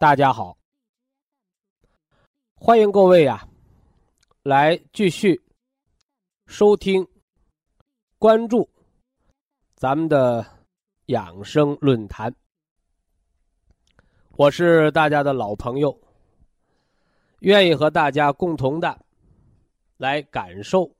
[0.00, 0.56] 大家好，
[2.54, 3.46] 欢迎各位呀，
[4.42, 5.38] 来继续
[6.46, 7.06] 收听、
[8.18, 8.66] 关注
[9.74, 10.42] 咱们的
[11.08, 12.34] 养生论坛。
[14.38, 15.94] 我是大家的老朋友，
[17.40, 19.04] 愿意和大家共同的
[19.98, 20.90] 来感受、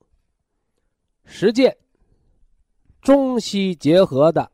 [1.24, 1.74] 实践
[3.00, 4.52] 中西结合的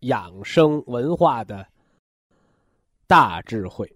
[0.00, 1.66] 养生文化的。
[3.06, 3.94] 大智慧，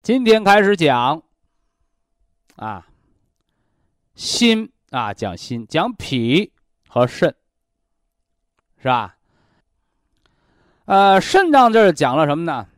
[0.00, 1.20] 今天开始讲
[2.54, 2.86] 啊，
[4.14, 6.52] 心啊，讲心，讲脾
[6.88, 7.34] 和肾，
[8.78, 9.16] 是吧？
[10.84, 12.68] 呃，肾脏这儿讲了什么呢？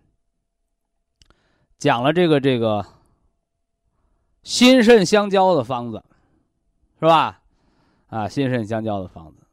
[1.77, 2.85] 讲了这个这个
[4.43, 6.03] 心肾相交的方子，
[6.99, 7.43] 是吧？
[8.09, 9.47] 啊，心肾相交的方子。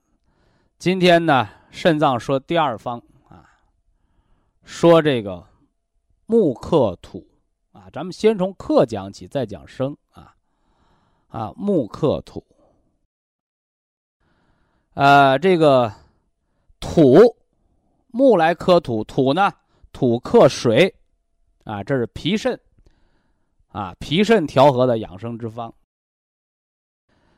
[0.78, 3.44] 今天呢，肾脏说第二方啊，
[4.64, 5.46] 说这个。
[6.26, 7.26] 木克土，
[7.72, 10.36] 啊，咱们先从克讲起，再讲生啊，
[11.28, 12.44] 啊，木克土，
[14.96, 15.94] 呃，这个
[16.80, 17.38] 土
[18.08, 19.52] 木来克土，土呢
[19.92, 20.96] 土克水，
[21.64, 22.60] 啊，这是脾肾，
[23.68, 25.74] 啊，脾肾调和的养生之方。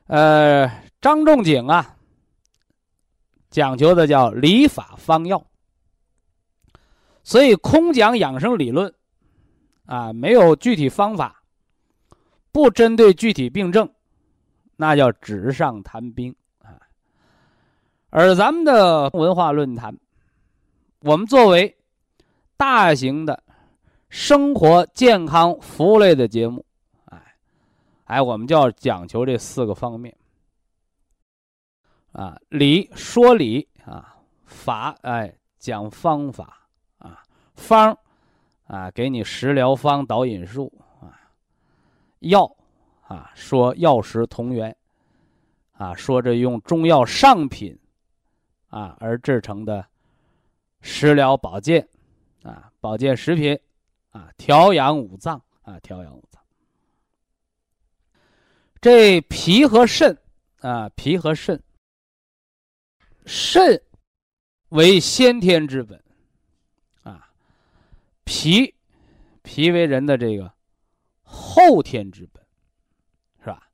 [0.06, 0.66] 呃，
[1.02, 1.98] 张仲景啊，
[3.50, 5.46] 讲究的叫理法方药。
[7.28, 8.94] 所以空讲养生理论，
[9.86, 11.44] 啊，没有具体方法，
[12.54, 13.94] 不针对具体病症，
[14.78, 16.80] 那叫纸上谈兵啊。
[18.12, 19.94] 而咱们的文化论坛，
[21.02, 21.78] 我们作为
[22.56, 23.44] 大型的
[24.08, 26.66] 生活健康服务类的节目，
[27.08, 27.36] 哎，
[28.06, 30.16] 哎，我们就要讲求这四个方面
[32.14, 36.54] 啊，理说理啊，法哎讲方法。
[37.58, 37.98] 方，
[38.68, 41.20] 啊，给你食疗方导引术啊，
[42.20, 42.50] 药，
[43.02, 44.76] 啊，说药食同源，
[45.74, 47.78] 啊，说这用中药上品，
[48.70, 49.86] 啊而制成的
[50.82, 51.86] 食疗保健，
[52.44, 53.60] 啊，保健食品，
[54.12, 56.42] 啊，调养五脏，啊，调养五脏。
[58.80, 60.16] 这脾和肾，
[60.62, 61.62] 啊，脾和肾，
[63.26, 63.82] 肾
[64.70, 66.02] 为先天之本。
[68.28, 68.76] 脾，
[69.42, 70.52] 脾为人的这个
[71.24, 72.44] 后天之本，
[73.40, 73.70] 是吧？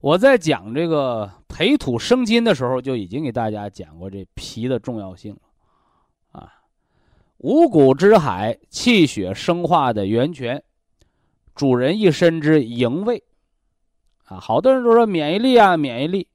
[0.00, 6.52] 我在讲这个培土生金的时候，就已经给大家讲过这脾的重要性了，啊，
[7.38, 10.60] 五谷之海，气血生化的源泉，
[11.54, 13.22] 主人一身之营卫，
[14.24, 16.26] 啊，好多人都说免疫力啊，免疫力，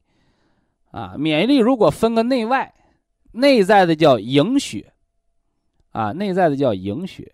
[0.92, 2.74] 啊，免疫力如果分个内外，
[3.34, 4.94] 内在的叫营血，
[5.92, 7.30] 啊，内在的叫营血。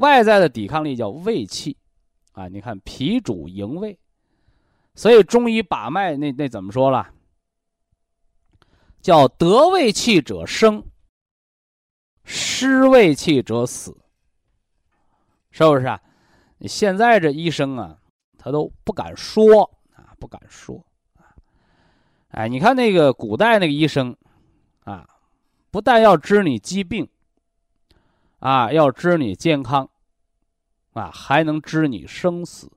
[0.00, 1.76] 外在的抵抗力叫胃气，
[2.32, 3.98] 啊，你看脾主营卫，
[4.94, 7.12] 所以中医把脉那那怎么说了？
[9.00, 10.84] 叫得胃气者生，
[12.24, 13.96] 失胃气者死，
[15.50, 16.00] 是不是啊？
[16.62, 17.98] 现在这医生啊，
[18.36, 20.84] 他都不敢说啊，不敢说
[21.16, 21.36] 啊。
[22.28, 24.16] 哎，你看那个古代那个医生，
[24.84, 25.08] 啊，
[25.70, 27.08] 不但要治你疾病。
[28.38, 29.89] 啊，要知你健康，
[30.92, 32.70] 啊，还能知你生死，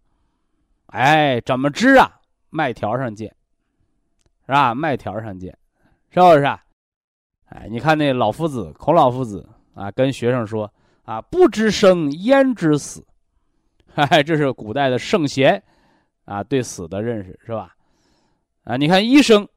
[0.88, 2.22] 哎，怎么知啊？
[2.50, 3.36] 麦条上见，
[4.46, 4.76] 是吧？
[4.76, 5.58] 麦条上见，
[6.10, 6.46] 是不是？
[7.46, 10.72] 哎，你看那老夫子，孔老夫子啊，跟学生说
[11.06, 13.06] 啊，不知生焉知死？
[13.96, 15.62] 哎，这是古代的圣贤
[16.26, 17.76] 啊，对死的认识是吧？
[18.64, 19.48] 啊，你看医生，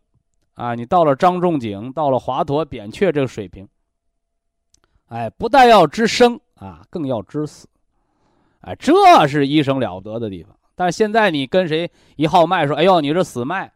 [0.55, 3.69] 啊，你到了张仲景，到了华佗、扁鹊这个水平。
[5.09, 7.69] 哎，不但要知生啊，更要知死。
[8.67, 10.55] 哎，这是医生了不得的地方。
[10.75, 13.71] 但现在你跟谁一号脉说，哎呦，你这死脉，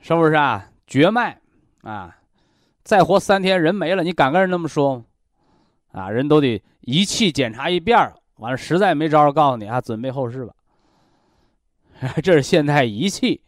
[0.00, 0.70] 是不是啊？
[0.86, 1.38] 绝脉
[1.82, 2.16] 啊，
[2.82, 5.04] 再活三天人没了，你敢跟人那么说吗？
[5.92, 10.54] 啊，人都得仪器检查一遍完了实在没招告诉你啊，准备后事吧。
[12.22, 13.40] 这是现代仪器，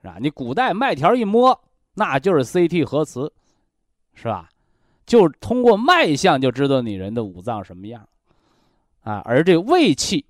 [0.00, 0.16] 是吧？
[0.20, 1.60] 你古代脉条一摸，
[1.94, 3.32] 那就是 CT 核磁，
[4.14, 4.48] 是吧？
[5.04, 8.08] 就通过脉象就知道你人的五脏什么样，
[9.02, 10.26] 啊，而这胃气，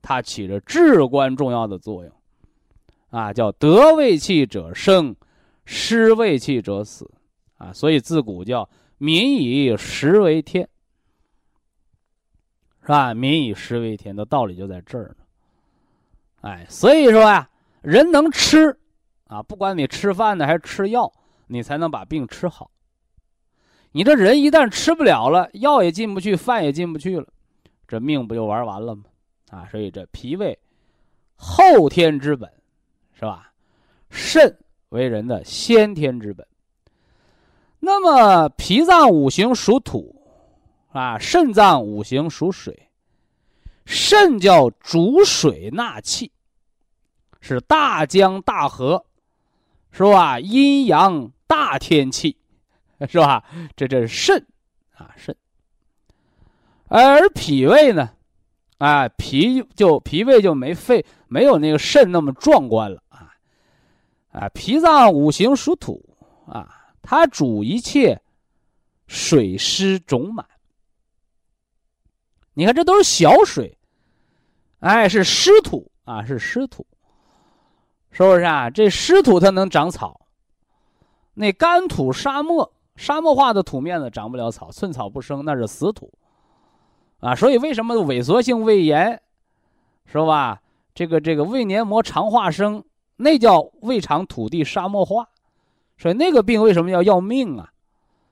[0.00, 2.12] 它起着至关重要的作用，
[3.10, 5.14] 啊，叫得胃气者生，
[5.64, 7.10] 失胃气者死，
[7.56, 10.68] 啊，所以自古叫民以食为天，
[12.82, 13.12] 是吧？
[13.12, 15.24] 民以食为天的道理就在这儿呢，
[16.42, 17.50] 哎，所以说呀，
[17.82, 18.78] 人能吃，
[19.26, 21.12] 啊，不管你吃饭呢还是吃药，
[21.48, 22.70] 你才能把病吃好。
[23.92, 27.26] 你这人一旦吃不了了，药也进不去，饭也进不去了，
[27.90, 29.02] 这命不就玩完了吗？
[29.50, 30.56] 啊，所以这脾胃
[31.34, 32.48] 后天之本，
[33.12, 33.52] 是吧？
[34.10, 34.56] 肾
[34.90, 36.46] 为人的先天之本。
[37.80, 40.14] 那么脾脏五行属土，
[40.92, 42.88] 啊，肾脏五行属水，
[43.84, 46.30] 肾叫主水纳气，
[47.40, 49.04] 是大江大河，
[49.90, 50.38] 是吧？
[50.38, 52.36] 阴阳大天气。
[53.08, 53.42] 是吧？
[53.74, 54.46] 这这是肾，
[54.94, 55.34] 啊肾。
[56.90, 58.10] 而脾胃呢，
[58.78, 63.32] 啊脾就脾胃就没肺，没有那个肾那么壮观了啊，
[64.32, 66.16] 啊脾脏五行属土
[66.46, 68.20] 啊，它主一切
[69.06, 70.44] 水湿肿满。
[72.54, 73.78] 你看这都是小水，
[74.80, 76.84] 哎是湿土啊是湿土，
[78.10, 78.68] 是不是啊？
[78.68, 80.20] 这湿土它能长草，
[81.34, 82.72] 那干土沙漠。
[82.96, 86.12] 沙漠化的土面子长不了草，寸草不生，那是死土，
[87.20, 89.20] 啊，所以为什么萎缩性胃炎，
[90.06, 90.60] 是吧？
[90.94, 92.82] 这个这个胃黏膜肠化生，
[93.16, 95.28] 那叫胃肠土地沙漠化，
[95.98, 97.70] 所以那个病为什么要要命啊？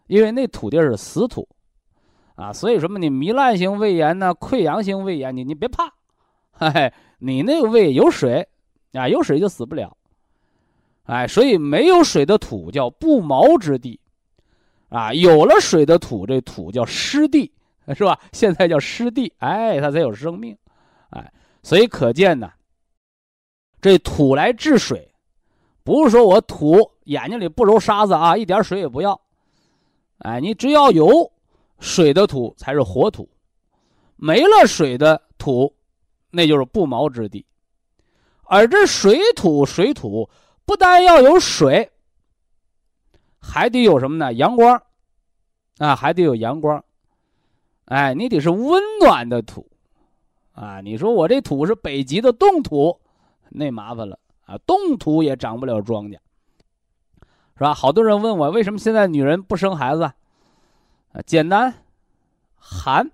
[0.06, 1.46] 因为那土地是死土，
[2.35, 4.35] 啊，所以什么你糜烂性胃炎呢？
[4.35, 5.93] 溃疡性胃炎，你你别怕，
[6.52, 8.49] 嘿，你那个胃有水，
[8.93, 9.96] 啊，有水就死不了，
[11.05, 14.00] 哎，所以没有水的土叫不毛之地。
[14.88, 17.52] 啊，有了水的土，这土叫湿地，
[17.94, 18.19] 是吧？
[18.32, 20.56] 现在叫湿地，哎，它才有生命，
[21.11, 21.32] 哎，
[21.62, 22.52] 所以可见呢，
[23.81, 25.11] 这土来治水，
[25.82, 29.20] 不是说我土眼睛里不揉沙子啊，一点水也不要，
[30.19, 31.32] 哎，你只要有
[31.79, 33.29] 水的土才是活土，
[34.17, 35.75] 没了水的土，
[36.31, 37.46] 那就是不毛之地，
[38.44, 40.29] 而这水土水土
[40.64, 41.90] 不但要有水。
[43.40, 44.32] 还得有什么呢？
[44.35, 44.82] 阳光，
[45.79, 46.85] 啊，还得有阳光，
[47.88, 49.67] 哎，你得是温暖的土，
[50.52, 53.00] 啊，你说我这土是北极的冻土，
[53.49, 56.19] 那麻烦了啊，冻土也长不了庄稼，
[57.56, 57.73] 是吧？
[57.73, 60.02] 好多人问我，为什么现在女人不生孩子？
[60.02, 61.73] 啊，简单，
[62.56, 63.11] 寒，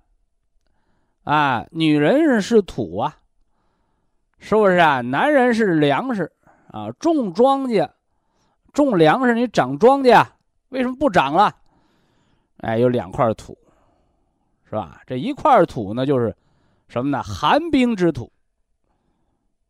[1.22, 3.16] 啊，女人是土啊，
[4.38, 5.00] 是不是啊？
[5.00, 6.32] 男人是粮食
[6.68, 7.88] 啊，种庄稼。
[8.72, 10.26] 种粮食，你长庄稼，
[10.70, 11.54] 为什么不长了？
[12.56, 13.56] 哎，有两块土，
[14.74, 15.00] 是吧？
[15.06, 16.34] 这一块土呢，就是
[16.88, 17.22] 什么呢？
[17.22, 18.32] 寒冰之土。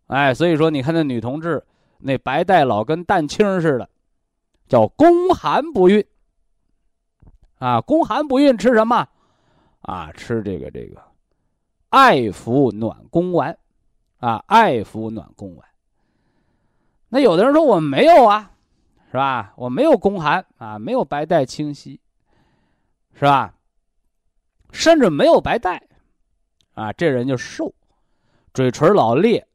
[0.07, 1.63] 哎，所以说，你看那女同志
[1.99, 3.87] 那白带老跟蛋清似的，
[4.67, 6.03] 叫宫寒不孕。
[7.59, 9.07] 啊，宫寒不孕吃什么？
[9.83, 11.03] 啊，吃这个这个
[11.91, 13.59] 艾服暖宫丸，
[14.21, 15.69] 啊，艾服暖宫丸。
[17.11, 18.53] 那有的人说我没有啊。
[19.09, 19.53] 是吧？
[19.57, 22.01] 我没有宫寒啊，没有白带清晰，
[23.13, 23.55] 是吧？
[24.75, 25.81] 甚至没有白带，
[26.75, 27.73] 啊，这人就瘦，
[28.53, 29.47] 嘴唇老裂，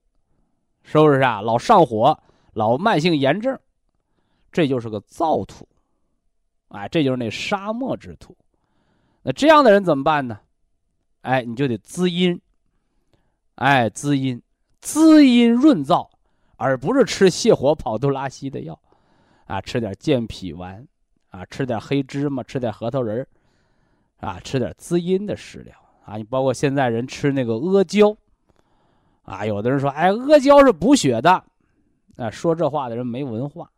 [0.82, 1.42] 是不是啊？
[1.42, 2.18] 老上火，
[2.54, 3.60] 老慢性炎症，
[4.50, 5.68] 这就是个燥土，
[6.70, 8.36] 啊，这就是那沙漠之土。
[9.22, 10.40] 那这样的人怎么办呢？
[11.22, 12.40] 哎，你就得滋阴，
[13.56, 14.42] 哎，滋阴，
[14.80, 16.10] 滋阴润燥，
[16.56, 18.80] 而不是吃泻火跑肚拉稀的药。
[19.48, 20.88] 啊，吃点健脾丸，
[21.32, 23.28] 啊，吃点黑芝麻，吃点核桃仁儿，
[24.20, 26.18] 啊，吃点滋阴的食疗啊。
[26.18, 28.16] 你包括现在人吃那个阿胶，
[29.24, 31.44] 啊，有的人说，哎，阿胶是补血的，
[32.18, 33.70] 啊，说这话的人没文化。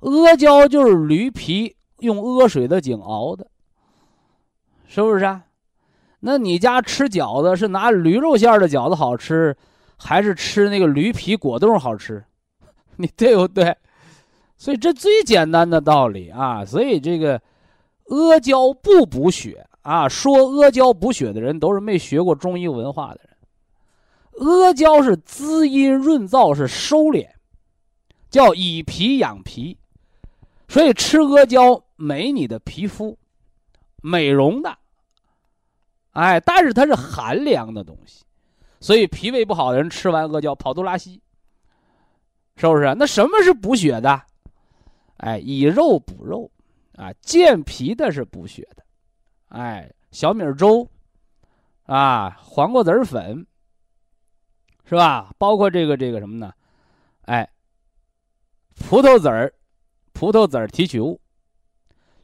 [0.00, 3.46] 阿胶就是驴皮用阿水的井熬的，
[4.86, 5.44] 是不是啊？
[6.20, 9.56] 那你家吃饺子是拿驴肉馅的饺子好吃，
[9.96, 12.24] 还是吃那个驴皮果冻好吃？
[12.96, 13.76] 你对不对？
[14.56, 17.40] 所以这最简单的道理啊，所以这个
[18.08, 23.32] 阿胶不补血啊，说阿胶补血的人都是没学过中医文化的人。
[24.64, 27.28] 阿胶是滋阴润燥，是收敛，
[28.30, 29.78] 叫以皮养皮，
[30.68, 33.18] 所以吃阿胶美你的皮肤，
[34.02, 34.76] 美容的。
[36.12, 38.24] 哎，但是它是寒凉的东西，
[38.80, 41.20] 所以脾胃不好的人吃完阿胶跑肚拉稀，
[42.56, 42.94] 是不是？
[42.98, 44.22] 那什么是补血的？
[45.18, 46.50] 哎，以肉补肉，
[46.94, 48.84] 啊，健脾的是补血的，
[49.48, 50.88] 哎，小米粥，
[51.84, 53.46] 啊，黄瓜籽粉，
[54.84, 55.34] 是吧？
[55.38, 56.52] 包括这个这个什么呢？
[57.22, 57.50] 哎，
[58.74, 59.52] 葡萄籽儿，
[60.12, 61.18] 葡萄籽儿提取物，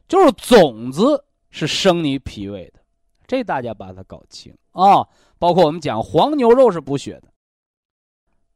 [0.07, 2.79] 就是种子是生你脾胃的，
[3.25, 5.07] 这大家把它搞清啊。
[5.39, 7.31] 包括我们讲黄牛肉是补血的，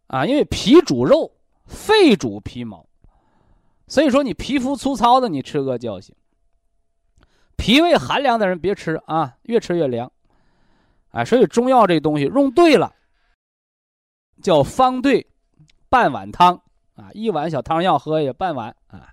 [0.07, 1.31] 啊，因为脾主肉，
[1.65, 2.87] 肺主皮毛。
[3.93, 6.15] 所以说，你皮肤粗糙的，你吃阿胶行；
[7.55, 10.11] 脾胃寒凉的人别吃啊，越吃越凉。
[11.11, 12.91] 哎，所以中药这东西用对了，
[14.41, 15.23] 叫方对
[15.89, 16.59] 半碗汤
[16.95, 19.09] 啊，一碗小汤药喝也半碗啊。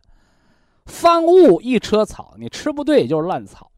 [0.86, 3.70] 方物一车草，你吃不对就是烂草。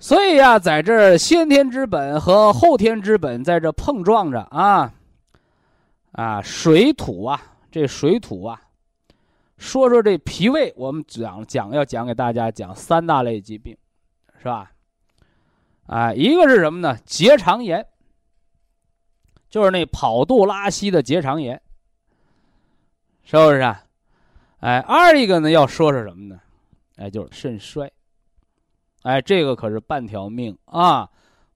[0.00, 4.92] 所以呀，在这先天之本和后天之本在这碰撞着啊
[6.10, 8.60] 啊，水土啊，这水土啊。
[9.58, 13.76] 说说这脾胃，我们讲讲要讲给大家讲三大类疾病，
[14.38, 14.72] 是吧？
[15.86, 16.96] 哎，一个是什么呢？
[17.04, 17.86] 结肠炎，
[19.48, 21.60] 就是那跑肚拉稀的结肠炎，
[23.22, 23.84] 是不是啊？
[24.60, 26.40] 哎，二一个呢要说说什么呢？
[26.96, 27.90] 哎，就是肾衰，
[29.02, 31.08] 哎，这个可是半条命啊！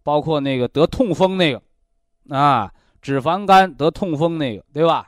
[0.03, 1.63] 包括那个得痛风那个，
[2.35, 5.07] 啊，脂肪肝得痛风那个，对吧？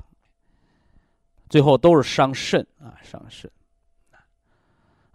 [1.52, 3.50] 最后都是伤肾啊，伤肾，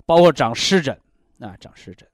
[0.05, 0.95] 包括长湿疹
[1.39, 2.07] 啊，长湿疹。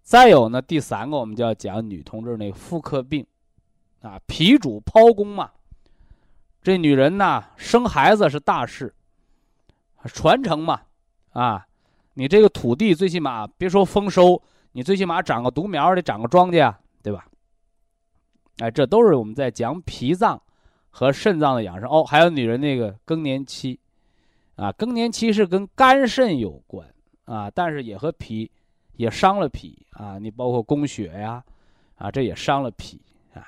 [0.00, 3.26] 再有呢，第三个我们就要讲女同志那妇科病，
[4.00, 5.50] 啊，脾主剖宫嘛，
[6.62, 8.94] 这女人呐，生孩子是大事，
[10.04, 10.82] 传承嘛，
[11.32, 11.66] 啊，
[12.14, 14.40] 你这个土地最起码别说丰收，
[14.70, 17.26] 你最起码长个独苗得长个庄稼，对吧？
[18.58, 20.40] 哎，这都是我们在讲脾脏。
[20.90, 23.78] 和肾脏的养生哦，还有女人那个更年期，
[24.56, 26.86] 啊，更年期是跟肝肾有关
[27.24, 28.50] 啊，但是也和脾
[28.96, 31.42] 也伤了脾啊，你包括供血呀，
[31.94, 33.00] 啊，这也伤了脾
[33.32, 33.46] 啊，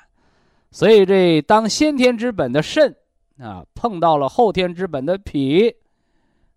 [0.71, 2.95] 所以这当先天之本的肾
[3.39, 5.75] 啊碰到了后天之本的脾，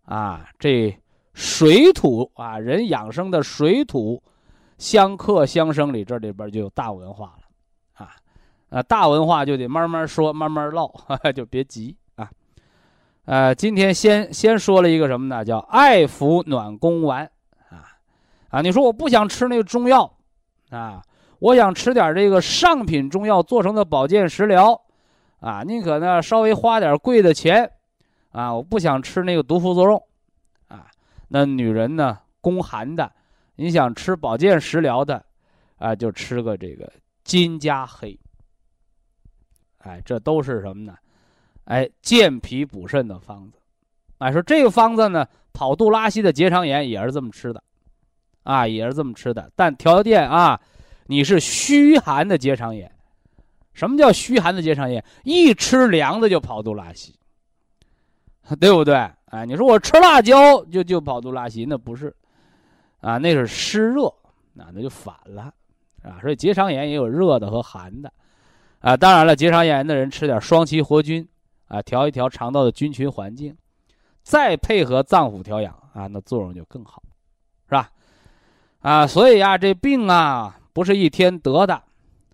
[0.03, 0.95] 啊，这
[1.33, 4.21] 水土啊人养生的水土
[4.77, 7.44] 相克相生里，这里边就有大文化了。
[8.75, 10.91] 啊，大文化就得慢慢说，慢慢唠，
[11.33, 12.29] 就别急啊。
[13.23, 15.45] 呃，今天先先说了一个什么呢？
[15.45, 17.23] 叫艾服暖宫丸
[17.69, 17.87] 啊
[18.49, 18.59] 啊！
[18.59, 20.17] 你说我不想吃那个中药
[20.71, 21.01] 啊，
[21.39, 24.77] 我想吃点这个上品中药做成的保健食疗
[25.39, 27.71] 啊，宁可呢稍微花点贵的钱
[28.33, 30.03] 啊，我不想吃那个毒副作用
[30.67, 30.87] 啊。
[31.29, 33.09] 那女人呢，宫寒的，
[33.55, 35.23] 你想吃保健食疗的
[35.77, 36.91] 啊，就吃个这个
[37.23, 38.19] 金加黑。
[39.85, 40.95] 哎，这都是什么呢？
[41.65, 43.59] 哎，健脾补肾的方子。
[44.17, 47.63] 哎，说这个方子呢，跑肚拉稀的结肠炎也是这么吃的，
[48.43, 49.51] 啊，也是这么吃的。
[49.55, 50.59] 但条件啊，
[51.05, 52.91] 你是虚寒的结肠炎。
[53.73, 55.03] 什么叫虚寒的结肠炎？
[55.23, 57.13] 一吃凉的就跑肚拉稀，
[58.59, 58.95] 对不对？
[59.25, 62.15] 哎，你说我吃辣椒就就跑肚拉稀，那不是，
[63.01, 64.11] 啊，那是湿热，
[64.53, 65.53] 那那就反了，
[66.01, 68.11] 啊，所以结肠炎也有热的和寒的。
[68.79, 71.27] 啊，当然了，结肠炎的人吃点双歧活菌，
[71.69, 73.57] 啊，调一调肠道的菌群环境，
[74.21, 77.01] 再配合脏腑调养啊，那作用就更好，
[77.67, 77.89] 是吧？
[78.81, 81.81] 啊，所以啊，这病啊不是一天得的，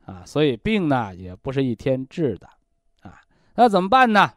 [0.05, 2.49] 啊，所以病呢也不是一天治的，
[3.03, 3.21] 啊，
[3.55, 4.29] 那怎么办呢？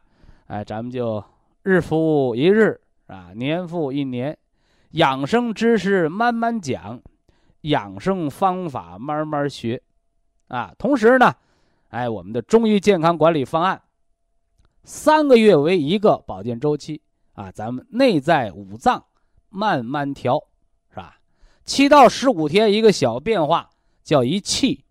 [0.47, 1.21] 哎，咱们就
[1.63, 4.37] 日复一日啊，年复一年，
[4.91, 7.01] 养生知识慢慢讲，
[7.61, 9.81] 养生方法慢慢学，
[10.47, 11.35] 啊，同时呢。
[11.89, 13.81] 哎，我们的中医健康管理方案，
[14.83, 17.01] 三个月为一个保健周期
[17.33, 19.05] 啊，咱们内在五脏
[19.49, 20.41] 慢慢调，
[20.89, 21.17] 是吧？
[21.63, 23.69] 七到十五天一个小变化
[24.03, 24.83] 叫一气，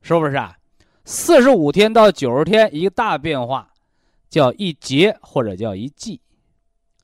[0.00, 0.56] 是不是啊？
[1.04, 3.72] 四十五天到九十天一个大变化
[4.28, 6.20] 叫一节或者叫一季，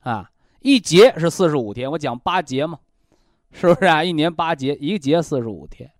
[0.01, 2.79] 啊，一节是四十五天，我讲八节嘛，
[3.51, 4.03] 是不是啊？
[4.03, 5.91] 一年八节，一个节四十五天。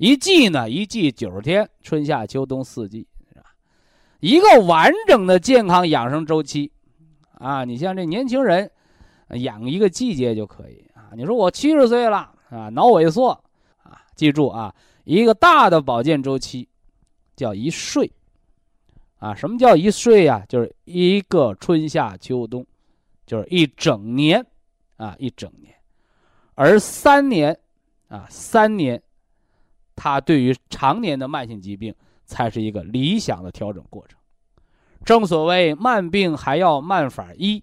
[0.00, 0.70] 一季呢？
[0.70, 3.44] 一季九十天，春夏秋冬四季，是吧？
[4.20, 6.72] 一个完整的健康养生周期，
[7.32, 8.70] 啊，你像这年轻人，
[9.28, 11.12] 养一个季节就可以啊。
[11.14, 13.28] 你说我七十岁了啊，脑萎缩
[13.82, 16.66] 啊，记住啊，一个大的保健周期
[17.36, 18.10] 叫一岁
[19.18, 19.34] 啊。
[19.34, 20.42] 什么叫一岁呀？
[20.48, 22.66] 就是一个春夏秋冬，
[23.26, 24.42] 就是一整年
[24.96, 25.74] 啊，一整年。
[26.54, 27.54] 而三年
[28.08, 29.02] 啊，三年，
[30.02, 34.18] 它对于常年的慢性疾病才是一个理想的调整过程。
[35.04, 37.62] 正所谓慢病还要慢法医，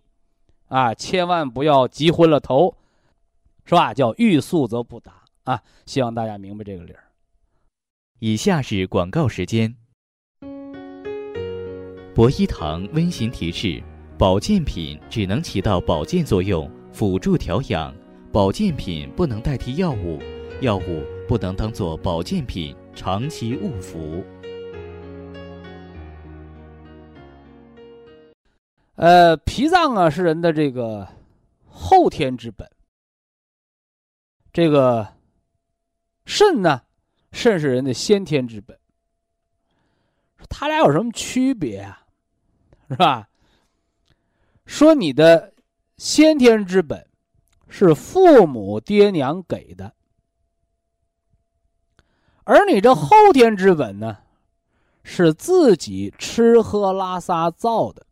[0.68, 2.78] 啊，千万不要急昏了头，
[3.66, 3.92] 是吧？
[3.92, 5.64] 叫欲速则不达啊！
[5.88, 7.06] 希望大家明白这个理儿。
[8.20, 9.76] 以下是广告时间。
[12.14, 13.82] 博一堂温馨提示：
[14.16, 17.92] 保健品只能起到保健作用，辅助调养；
[18.32, 20.20] 保健品不能代替药物，
[20.62, 24.24] 药物不能当做保健品长期误服。
[28.96, 31.08] 呃，脾脏啊是人的这个
[31.66, 32.68] 后天之本，
[34.52, 35.08] 这个
[36.26, 36.82] 肾呢，
[37.32, 38.76] 肾是人的先天之本。
[40.50, 42.06] 他俩有什么区别啊？
[42.90, 43.28] 是吧？
[44.66, 45.54] 说你的
[45.98, 47.06] 先天之本
[47.70, 49.94] 是父母爹娘给的，
[52.48, 54.20] 而你这后天之本呢，
[55.04, 58.06] 是自己吃喝拉撒造的。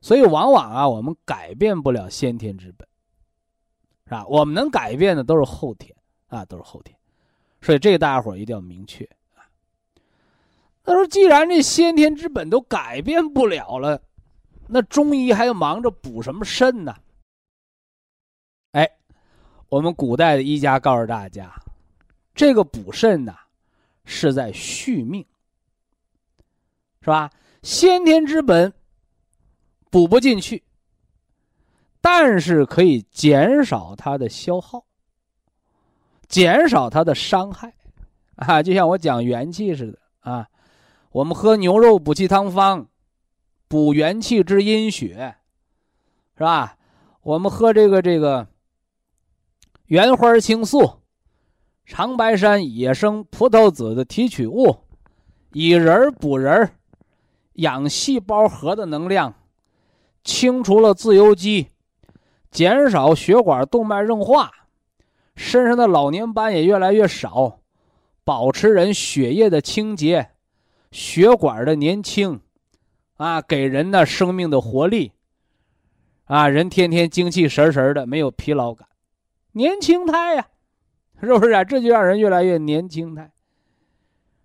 [0.00, 2.88] 所以，往往啊，我们改变不了先天之本，
[4.06, 4.24] 是吧？
[4.26, 5.94] 我们能改变的都是后天
[6.28, 6.96] 啊，都是后天。
[7.60, 9.06] 所以，这个大家伙一定要明确。
[10.82, 14.00] 他说：“既然这先天之本都改变不了了，
[14.68, 16.94] 那中医还要忙着补什么肾呢？”
[18.72, 18.88] 哎，
[19.68, 21.52] 我们古代的医家告诉大家，
[22.36, 23.34] 这个补肾呐，
[24.04, 25.26] 是在续命，
[27.00, 27.28] 是吧？
[27.62, 28.72] 先天之本。
[29.88, 30.62] 补不进去，
[32.02, 34.84] 但是可以减少它的消耗，
[36.28, 37.72] 减少它的伤害，
[38.34, 40.46] 啊，就像我讲元气似的啊。
[41.12, 42.88] 我们喝牛肉补气汤方，
[43.68, 45.36] 补元气之阴血，
[46.36, 46.76] 是吧？
[47.22, 48.46] 我们喝这个这个
[49.86, 51.00] 原花青素、
[51.86, 54.76] 长白山野生葡萄籽的提取物，
[55.52, 56.72] 以人补人，
[57.54, 59.32] 养细胞核的能量。
[60.24, 61.68] 清除了自由基，
[62.50, 64.50] 减少血管动脉硬化，
[65.36, 67.60] 身上的老年斑也越来越少，
[68.24, 70.30] 保持人血液的清洁，
[70.90, 72.40] 血管的年轻，
[73.18, 75.12] 啊，给人的生命的活力，
[76.24, 78.88] 啊，人天天精气神神的，没有疲劳感，
[79.52, 80.48] 年轻态呀，
[81.20, 81.64] 是不是啊？
[81.64, 83.30] 这就让人越来越年轻态。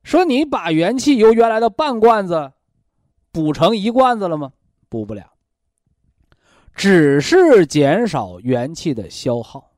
[0.04, 2.54] 说你把元气由原来的半罐子
[3.32, 4.54] 补成一罐子了吗？
[4.90, 5.32] 补不了。
[6.74, 9.72] 只是减少元气的消耗，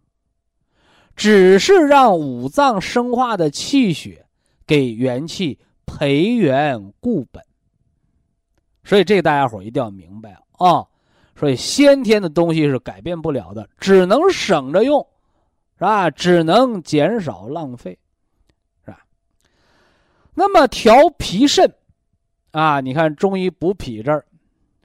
[1.16, 4.26] 只是让五脏生化的气血
[4.66, 7.44] 给元气培元固本。
[8.84, 10.86] 所以这大家伙一定要明白啊！
[11.36, 15.06] 所以先天的东西是改变不了的，只能省着用，
[15.84, 16.10] 是吧？
[16.10, 18.00] 只能减少浪费，
[18.86, 19.06] 是吧？
[20.34, 21.76] 那么调脾肾
[22.52, 24.26] 啊，你看中医补脾这儿，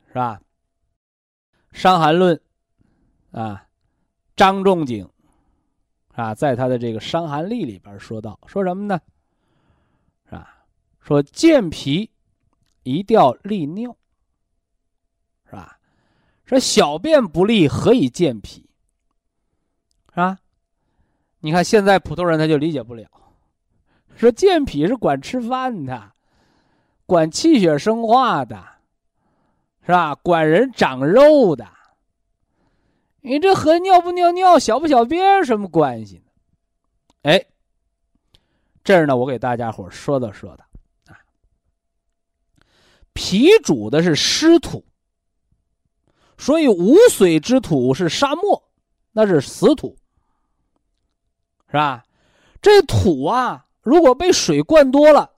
[0.08, 0.40] 是吧？
[1.78, 2.36] 《伤寒论》，
[3.40, 3.64] 啊，
[4.34, 5.08] 张仲景，
[6.14, 9.00] 啊，在他的这个《伤寒例》里边说到，说什么呢？
[10.24, 10.66] 是吧？
[10.98, 12.10] 说健脾
[12.82, 13.96] 一定要利尿，
[15.46, 15.78] 是吧？
[16.44, 18.68] 说小便不利，何以健脾？
[20.08, 20.40] 是吧？
[21.40, 23.08] 你看现在普通人他就理解不了，
[24.16, 26.12] 说健脾是管吃饭的，
[27.06, 28.64] 管气血生化的。
[29.86, 30.14] 是吧？
[30.16, 31.66] 管人长肉的，
[33.22, 36.24] 你这和尿不尿尿、小不小便什么关系呢？
[37.22, 37.46] 哎，
[38.84, 40.64] 这儿呢，我给大家伙说道说道
[41.06, 41.16] 啊。
[43.14, 44.84] 脾主的是湿土，
[46.36, 48.62] 所以无水之土是沙漠，
[49.12, 49.96] 那是死土，
[51.68, 52.04] 是吧？
[52.60, 55.30] 这土啊，如果被水灌多了，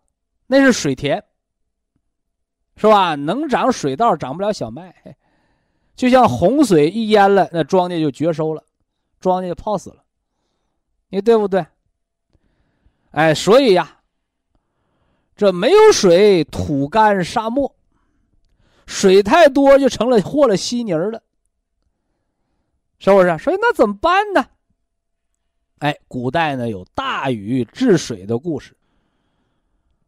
[0.46, 1.22] 那是水田。
[2.76, 3.14] 是吧？
[3.14, 4.94] 能长水稻，长不了小麦。
[5.94, 8.64] 就像洪水一淹了，那庄稼就绝收了，
[9.20, 10.02] 庄稼就泡死了。
[11.10, 11.66] 你对不对？
[13.10, 14.00] 哎，所以呀，
[15.36, 17.74] 这没有水，土干沙漠；
[18.86, 21.22] 水太多，就成了和了稀泥了，
[22.98, 23.36] 是不是？
[23.36, 24.46] 所以那怎么办呢？
[25.80, 28.74] 哎，古代呢有大禹治水的故事，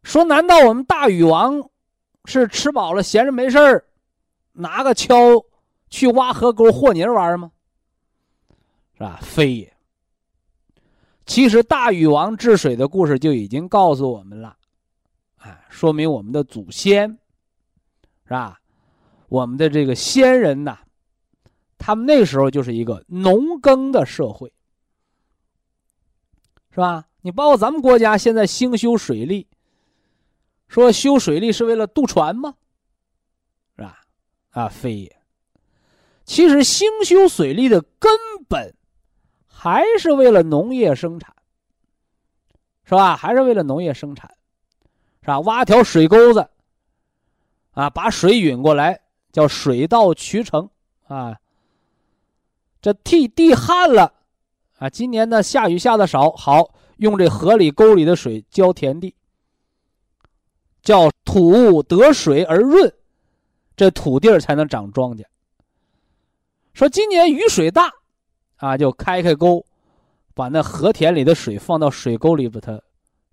[0.02, 1.68] 说难道我们大禹王？
[2.24, 3.84] 是吃饱了闲着没事儿，
[4.52, 5.44] 拿个锹
[5.90, 7.50] 去挖河沟和泥玩吗？
[8.94, 9.18] 是吧？
[9.20, 9.72] 非也。
[11.26, 14.56] 其实大禹王治水的故事就已经告诉我们了，
[15.38, 17.10] 啊，说明我们的祖先，
[18.24, 18.60] 是吧？
[19.28, 20.78] 我们的这个先人呐，
[21.76, 24.52] 他们那时候就是一个农耕的社会，
[26.72, 27.06] 是吧？
[27.20, 29.46] 你包括咱们国家现在兴修水利，
[30.66, 32.54] 说修水利是为了渡船吗？
[33.76, 34.00] 是吧？
[34.50, 35.16] 啊，非也。
[36.24, 38.10] 其实兴修水利的根
[38.48, 38.74] 本。
[39.54, 41.32] 还是为了农业生产，
[42.82, 43.14] 是吧？
[43.14, 44.28] 还是为了农业生产，
[45.20, 45.38] 是吧？
[45.38, 46.50] 挖条水沟子，
[47.70, 50.68] 啊，把水引过来，叫水到渠成，
[51.06, 51.38] 啊。
[52.80, 54.12] 这替地旱了，
[54.82, 59.14] 啊，今年呢下雨下的少，好用这河里沟里的水浇田地，
[60.82, 62.92] 叫土得水而润，
[63.76, 65.24] 这土地儿才能长庄稼。
[66.74, 67.92] 说今年雨水大。
[68.56, 69.64] 啊，就开开沟，
[70.34, 72.80] 把那河田里的水放到水沟里，把它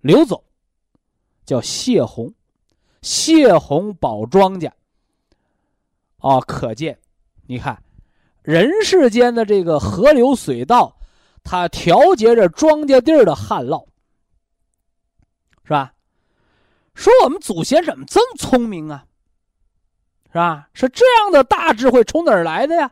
[0.00, 0.44] 流走，
[1.44, 2.32] 叫泄洪，
[3.02, 4.70] 泄洪保庄稼。
[6.18, 6.96] 哦，可见，
[7.48, 7.82] 你看，
[8.42, 10.96] 人世间的这个河流水道，
[11.42, 13.84] 它调节着庄稼地儿的旱涝，
[15.64, 15.92] 是吧？
[16.94, 19.06] 说我们祖先怎么这么聪明啊？
[20.28, 20.68] 是吧？
[20.74, 22.90] 是这样的大智慧从哪儿来的呀？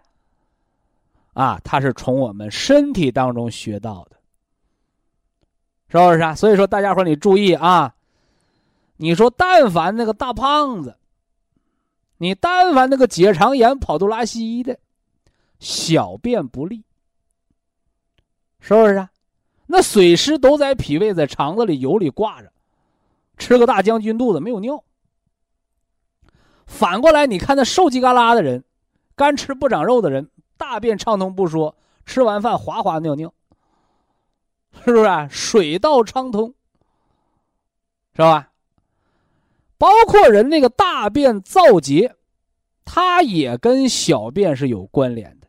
[1.34, 4.16] 啊，他是从我们身体当中学到的，
[5.88, 6.34] 是不是啊？
[6.34, 7.94] 所以说，大家伙你注意啊！
[8.96, 10.96] 你说，但凡那个大胖子，
[12.16, 14.76] 你但凡那个结肠炎、跑肚拉稀的，
[15.60, 16.82] 小便不利，
[18.60, 19.10] 是不是啊？
[19.66, 22.52] 那水湿都在脾胃、在肠子里、油里挂着，
[23.36, 24.82] 吃个大将军肚子没有尿。
[26.66, 28.64] 反过来，你看那瘦叽嘎拉的人，
[29.14, 30.30] 干吃不长肉的人。
[30.56, 33.32] 大便畅通不说，吃完饭哗哗尿尿，
[34.84, 35.28] 是不是啊？
[35.30, 36.52] 水道畅通，
[38.16, 38.50] 是吧？
[39.76, 42.16] 包括人那个大便燥结，
[42.84, 45.46] 它也跟小便是有关联的。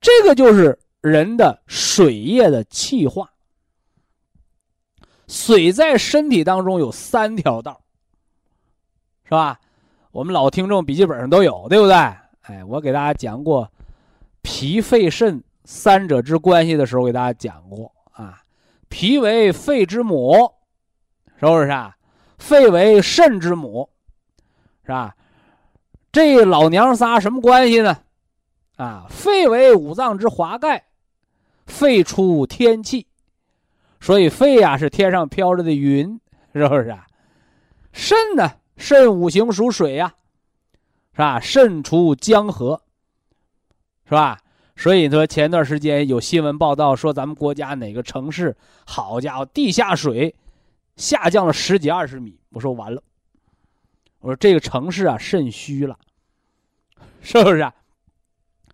[0.00, 3.30] 这个就是人的水液的气化。
[5.28, 7.80] 水在身体当中有三条道，
[9.24, 9.60] 是吧？
[10.10, 11.94] 我们老听众笔记本上都有，对不对？
[11.94, 13.70] 哎，我给大家讲过
[14.42, 18.42] 脾、肺、肾三者之关系的时候，给大家讲过啊。
[18.88, 20.52] 脾为肺之母，
[21.38, 21.96] 是不是啊？
[22.38, 23.88] 肺为肾之母，
[24.82, 25.14] 是吧？
[26.10, 27.98] 这老娘仨什么关系呢？
[28.76, 30.84] 啊，肺为五脏之华盖，
[31.66, 33.06] 肺出天气，
[34.00, 36.18] 所以肺呀是天上飘着的云，
[36.54, 37.06] 是不是啊？
[37.92, 38.52] 肾呢？
[38.76, 40.14] 肾五行属水呀。
[41.12, 41.40] 是吧？
[41.40, 42.82] 肾出江河，
[44.04, 44.38] 是吧？
[44.76, 50.34] 所以说前段时间有新闻报道说，咱们国家哪个城市，好家伙，地下水
[50.96, 52.38] 下降了十几二十米。
[52.50, 53.02] 我说完了，
[54.20, 55.98] 我说这个城市啊，肾虚了，
[57.22, 57.60] 是不是？
[57.60, 57.74] 啊？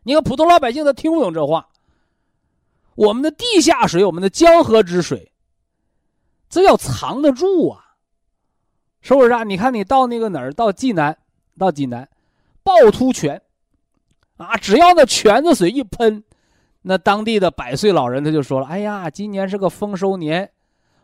[0.03, 1.69] 你看普通老百姓他听不懂这话。
[2.95, 5.33] 我们的地下水，我们的江河之水，
[6.49, 7.97] 这要藏得住啊，
[9.01, 9.45] 是不是啊？
[9.45, 11.17] 你看你到那个哪儿，到济南，
[11.59, 12.09] 到济南。
[12.65, 13.43] 趵突泉，
[14.37, 16.23] 啊，只要那泉子水一喷，
[16.83, 20.53] 那当地的百岁老人他就说了：“哎呀，今年是个丰收年，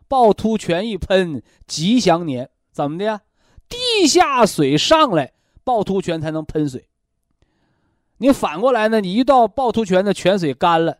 [0.07, 2.49] 趵突泉一喷，吉祥年。
[2.71, 3.19] 怎么的呀？
[3.67, 5.33] 地下水上来，
[5.65, 6.87] 趵突泉才能喷水。
[8.19, 9.01] 你反过来呢？
[9.01, 10.97] 你一到趵突泉的泉水干了，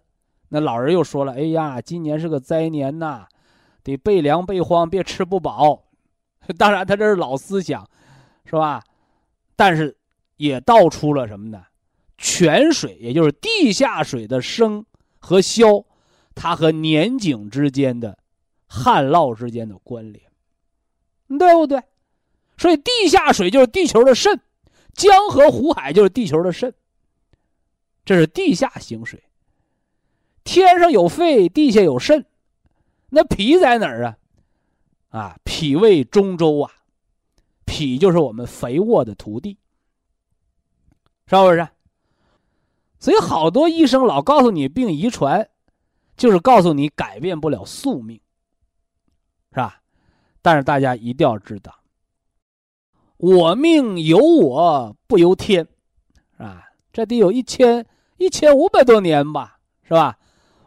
[0.50, 3.28] 那老人又说了：哎呀，今年是个灾年呐，
[3.84, 5.86] 得备粮备荒，别吃不饱。
[6.58, 7.88] 当然，他这是老思想，
[8.46, 8.84] 是吧？
[9.56, 9.96] 但是。
[10.40, 11.66] 也道出了什么呢？
[12.18, 14.86] 泉水，也就是地下水的升
[15.20, 15.84] 和消，
[16.34, 18.18] 它和年景之间的
[18.66, 20.24] 旱涝之间的关联，
[21.38, 21.84] 对不对？
[22.56, 24.40] 所以地下水就是地球的肾，
[24.94, 26.74] 江河湖海就是地球的肾。
[28.06, 29.22] 这是地下行水。
[30.44, 32.26] 天上有肺，地下有肾，
[33.10, 34.18] 那脾在哪儿啊？
[35.10, 36.72] 啊，脾胃中州啊，
[37.66, 39.58] 脾就是我们肥沃的土地。
[41.28, 41.68] 是不是？
[43.00, 45.48] 所以好多医生老告诉你病遗传，
[46.18, 48.20] 就是告诉你改变不了宿命，
[49.52, 49.82] 是吧？
[50.42, 51.74] 但是大家一定要知道，
[53.18, 55.66] 我命由我不由天，
[56.38, 56.70] 是吧？
[56.92, 57.86] 这得有一千
[58.18, 60.19] 一千五百多年吧，是吧？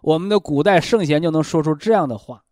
[0.02, 2.44] 我们的古代圣贤就能说出这样的话，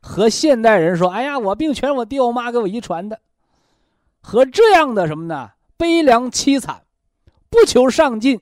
[0.00, 3.20] 和现代人说：“哎呀，我病全是我爹我妈给我遗传的。”
[4.22, 5.50] 和这样的什么呢？
[5.76, 6.84] 悲凉凄惨。
[7.48, 8.40] 不求上进，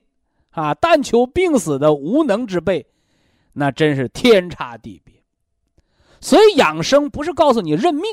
[0.49, 2.85] 啊，但求病死的无能之辈，
[3.53, 5.13] 那真是天差地别。
[6.19, 8.03] 所以养生不是告诉你认命，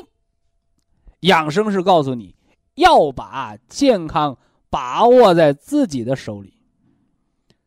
[1.21, 2.35] 养生是告诉你
[2.75, 4.37] 要把健康
[4.69, 6.53] 把握在自己的手里。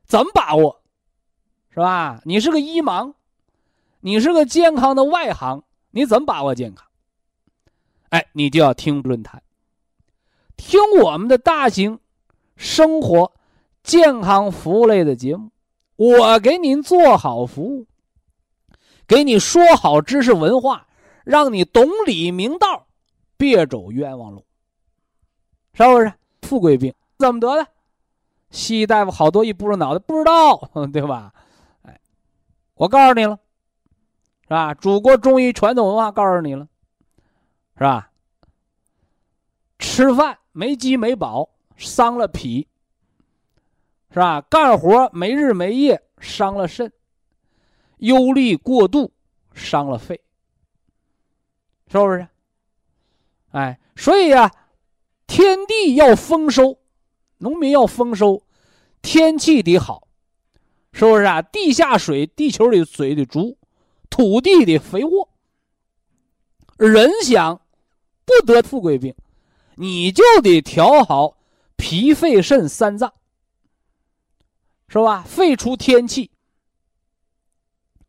[0.05, 0.81] 怎么把握？
[1.77, 2.23] 是吧？
[2.25, 3.13] 你是个医盲，
[4.01, 6.87] 你是个健康的外行，你怎么把握健康？
[8.09, 9.43] 哎，你就要听论坛，
[10.57, 11.99] 听我们的大型
[12.57, 13.31] 生活
[13.83, 15.51] 健康服务类的节目，
[15.97, 17.87] 我给您做好服务。
[19.07, 20.87] 给你说好知识文化，
[21.25, 22.87] 让你懂理明道，
[23.37, 24.47] 别走冤枉路。
[25.75, 26.11] 是不是？
[26.41, 27.69] 富贵病怎么得的？
[28.51, 31.35] 西医大夫好多一不知脑袋不知道， 对吧？
[32.77, 33.39] 我告诉你了，
[34.43, 34.75] 是吧？
[34.75, 36.69] 祖国中医传统文化告诉你了，
[37.77, 38.11] 是吧？
[39.79, 42.69] 吃饭没饥没饱，伤了脾，
[44.11, 44.41] 是吧？
[44.43, 46.93] 干活没日没夜，伤了肾。
[47.99, 49.11] 忧虑过度，
[49.55, 50.23] 伤了肺，
[51.91, 52.29] 是不是？
[53.53, 54.53] 哎，所以呀，
[55.27, 56.79] 天地要丰收，
[57.39, 58.43] 农民要丰收，
[59.01, 60.06] 天气得好，
[60.99, 61.43] 是不是啊？
[61.43, 63.59] 地下水，地球里水的足，
[64.09, 65.29] 土地的肥沃。
[66.79, 67.61] 人想
[68.25, 69.15] 不得富贵病，
[69.75, 71.37] 你就得调好
[71.77, 73.13] 脾、肺、肾三脏，
[74.89, 75.23] 是吧？
[75.25, 76.31] 肺出天气。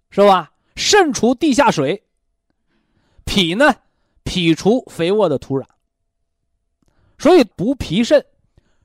[0.10, 0.54] 是吧？
[0.78, 2.02] 肾除地下水，
[3.26, 3.76] 脾呢？
[4.24, 5.66] 脾除肥沃的土壤。
[7.18, 8.26] 所以补脾肾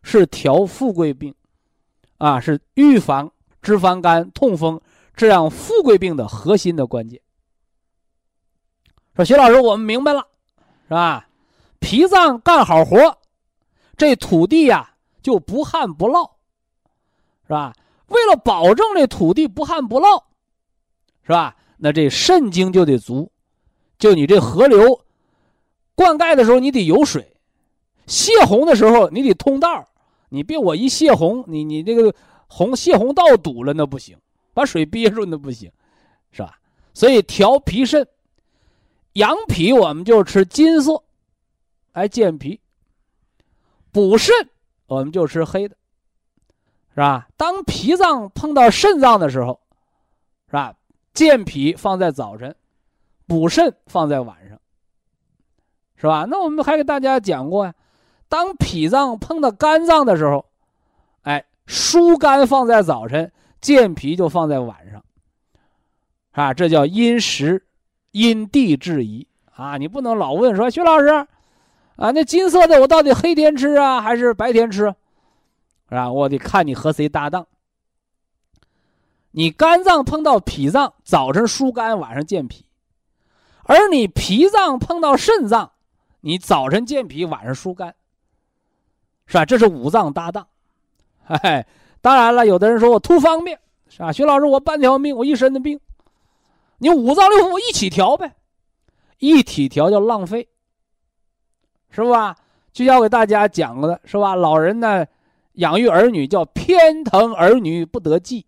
[0.02, 1.32] 是调富贵病，
[2.18, 4.80] 啊，是预防脂肪肝、痛风
[5.16, 7.20] 这样富贵病的核心的关键。
[9.16, 10.26] 说徐老师，我们明白了，
[10.88, 11.28] 是吧？
[11.78, 13.18] 脾脏干好活，
[13.96, 16.28] 这土地呀就不旱不涝，
[17.46, 17.72] 是吧？
[18.08, 20.22] 为了保证这土地不旱不涝。
[21.24, 21.56] 是吧？
[21.76, 23.30] 那这肾精就得足，
[23.96, 25.00] 就你这河流
[25.94, 27.22] 灌溉的时候，你得有水；
[28.08, 29.86] 泄洪的时候，你得通道
[30.30, 32.12] 你别我一泄洪，你你这个
[32.54, 34.14] 洪泄洪道堵了，那不行，
[34.52, 35.72] 把水憋住那不行，
[36.32, 36.58] 是吧？
[36.92, 38.06] 所以调脾肾，
[39.14, 41.02] 养脾我们就吃金色，
[41.94, 42.60] 来健脾；
[43.90, 44.34] 补肾
[44.86, 45.74] 我们就吃黑的，
[46.90, 47.26] 是吧？
[47.38, 49.58] 当脾脏碰到肾脏的时候，
[50.48, 50.74] 是吧？
[51.14, 52.54] 健脾放在早晨，
[53.26, 54.60] 补肾放在晚上，
[55.96, 56.26] 是吧？
[56.28, 57.74] 那我们还给大家讲过呀，
[58.28, 60.44] 当脾脏碰到肝脏的时候，
[61.22, 65.04] 哎，疏肝放在早晨，健脾就放在晚上，
[66.32, 67.66] 啊，这叫因时
[68.10, 69.76] 因地制宜啊！
[69.76, 71.06] 你不能老问说徐老师，
[71.96, 74.78] 啊，那金色的我到底黑天吃啊，还是白天吃，
[75.88, 76.10] 是吧？
[76.10, 77.46] 我得看你和谁搭档。
[79.30, 82.64] 你肝脏碰到脾脏，早晨疏肝，晚上健脾；
[83.64, 85.72] 而你脾脏碰到肾脏，
[86.20, 87.94] 你早晨健脾，晚上疏肝，
[89.26, 89.46] 是吧？
[89.46, 90.48] 这是五脏搭档。
[91.42, 91.66] 哎，
[92.00, 94.12] 当然了，有的人说我图方便，是吧？
[94.12, 95.80] 徐老师，我半条命，我一身的病，
[96.78, 98.34] 你五脏六腑我一起调呗，
[99.18, 100.48] 一体调叫浪费，
[101.90, 102.36] 是吧？
[102.72, 104.34] 就要给大家讲的是吧？
[104.34, 105.06] 老人呢，
[105.54, 108.46] 养育儿女叫偏疼儿女不得计。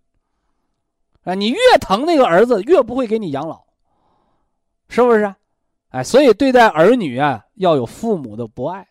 [1.24, 3.64] 啊，你越疼那个儿子，越不会给你养老，
[4.88, 5.34] 是不是？
[5.88, 8.86] 哎，所以对待儿女啊，要有父母的博爱，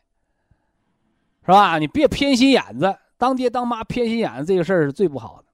[1.46, 1.78] 是吧？
[1.78, 5.46] 你别偏心眼子，当爹当妈偏心眼这个事儿是最不好的。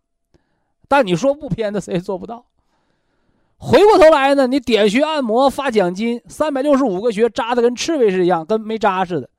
[0.88, 2.44] 但你说不偏的，谁也做不到。
[3.58, 9.30] 回过头来呢，你点穴按摩发奖金，三百六十五个穴扎的跟刺猬是一样，跟没扎似的。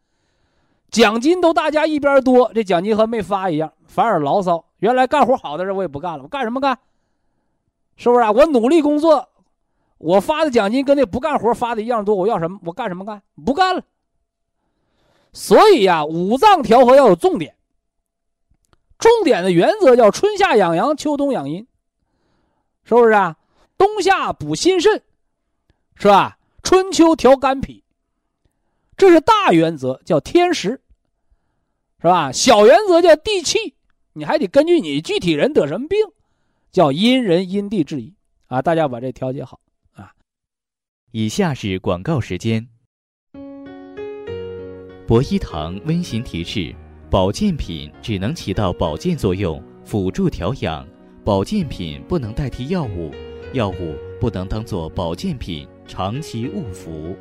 [0.92, 4.64] 奖金都大家一边多，这奖金和没发一样，反而牢骚。
[4.78, 6.78] 原来干活好的人我也不干了，我干什么干？
[7.96, 8.30] 是不是啊？
[8.30, 9.28] 我努力工作，
[9.98, 12.14] 我发的奖金跟那不干活发的一样多。
[12.14, 12.60] 我要什么？
[12.64, 13.20] 我干什么干？
[13.44, 13.82] 不干了。
[15.32, 17.56] 所以呀，五脏调和要有重点。
[19.00, 21.66] 重点的原则叫春夏养阳，秋冬养阴，
[22.84, 23.36] 是不是啊？
[23.76, 25.02] 冬夏补心肾，
[25.96, 26.38] 是吧？
[26.62, 27.82] 春秋调肝脾，
[28.96, 30.80] 这是大原则，叫天时，
[31.98, 32.30] 是吧？
[32.30, 33.74] 小原则叫地气，
[34.12, 35.98] 你还得根据你具体人得什么病。
[36.72, 38.14] 叫因人因地制宜
[38.46, 38.62] 啊！
[38.62, 39.58] 大家把这调节好
[39.94, 40.12] 啊。
[41.10, 42.68] 以下是广告时间。
[45.04, 46.72] 博一堂温馨提示：
[47.10, 50.86] 保健品只能起到保健作用，辅助调养；
[51.24, 53.10] 保健品不能代替药物，
[53.52, 57.16] 药物不能当做保健品长期误服。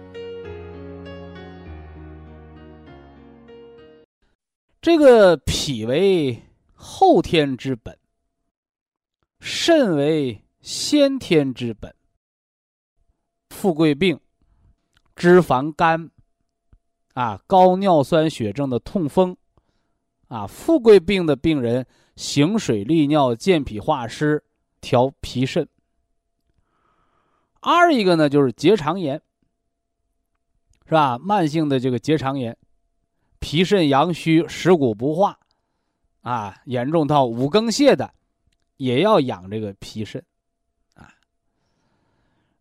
[4.79, 6.39] 这个脾为
[6.75, 7.97] 后天之本。
[9.39, 11.95] 肾为先天之本。
[13.49, 14.19] 富贵病、
[15.15, 16.11] 脂肪肝、
[17.15, 19.35] 啊高尿酸血症的痛风，
[20.29, 24.41] 啊富贵病的病人行水利尿、健脾化湿、
[24.79, 25.67] 调脾肾。
[27.59, 29.21] 二一个呢就是结肠炎，
[30.85, 31.17] 是吧？
[31.17, 32.57] 慢性的这个结肠炎，
[33.39, 35.37] 脾肾阳虚、食谷不化，
[36.21, 38.13] 啊严重到五更泻的，
[38.77, 40.23] 也要养这个脾肾。
[40.95, 41.11] 啊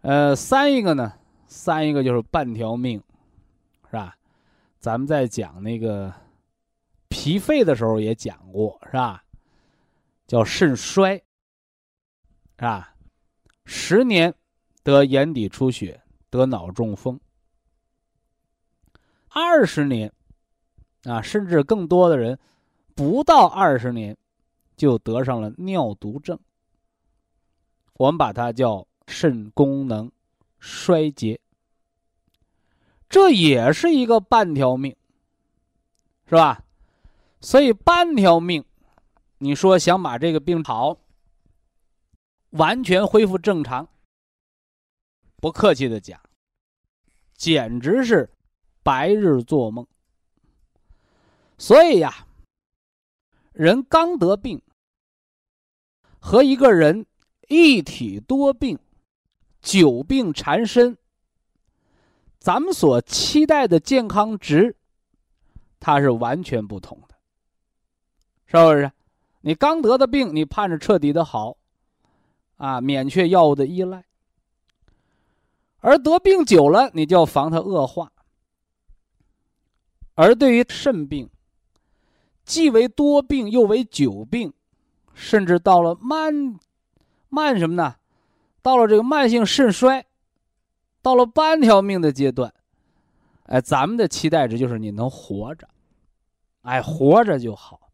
[0.01, 1.13] 呃，三一个呢，
[1.47, 3.01] 三一个就是半条命，
[3.87, 4.17] 是吧？
[4.81, 6.13] 咱们在讲那个
[7.09, 9.25] 脾肺的时候也讲过，是吧？
[10.27, 11.23] 叫肾衰，是
[12.63, 12.95] 吧？
[13.65, 14.35] 十年
[14.83, 17.19] 得眼底出血，得脑中风；
[19.29, 20.13] 二十年，
[21.05, 22.39] 啊，甚至更多的人
[22.95, 24.17] 不到二十年
[24.77, 26.39] 就得上了尿毒症。
[27.95, 28.87] 我们把它叫。
[29.11, 30.13] 肾功能
[30.59, 31.41] 衰竭，
[33.09, 34.95] 这也是一个半条命，
[36.27, 36.63] 是吧？
[37.41, 38.65] 所以半条命，
[39.39, 40.99] 你说想把这个病好，
[42.51, 43.89] 完全恢复正常，
[45.37, 46.21] 不客气的讲，
[47.35, 48.31] 简直是
[48.83, 49.87] 白日做梦。
[51.57, 52.27] 所以呀，
[53.53, 54.63] 人刚得病
[56.19, 57.07] 和一个人
[57.49, 58.79] 一体多病。
[59.61, 60.97] 久病缠身，
[62.39, 64.77] 咱们所期待的健康值，
[65.81, 67.08] 它是完全不同的，
[68.49, 68.91] 是不是？
[69.43, 71.57] 你刚得的病，你盼着彻底的好，
[72.57, 74.01] 啊，免却药物的依赖；
[75.79, 78.11] 而得病久了，你就要防它恶化。
[80.15, 81.31] 而对于肾病，
[82.45, 84.53] 既为多病又为久病，
[85.15, 86.59] 甚至到了慢
[87.29, 87.95] 慢什么呢？
[88.61, 90.05] 到了这个慢性肾衰，
[91.01, 92.53] 到了半条命的阶段，
[93.45, 95.69] 哎，咱们的期待值就是你能活着，
[96.63, 97.88] 哎，活着就好。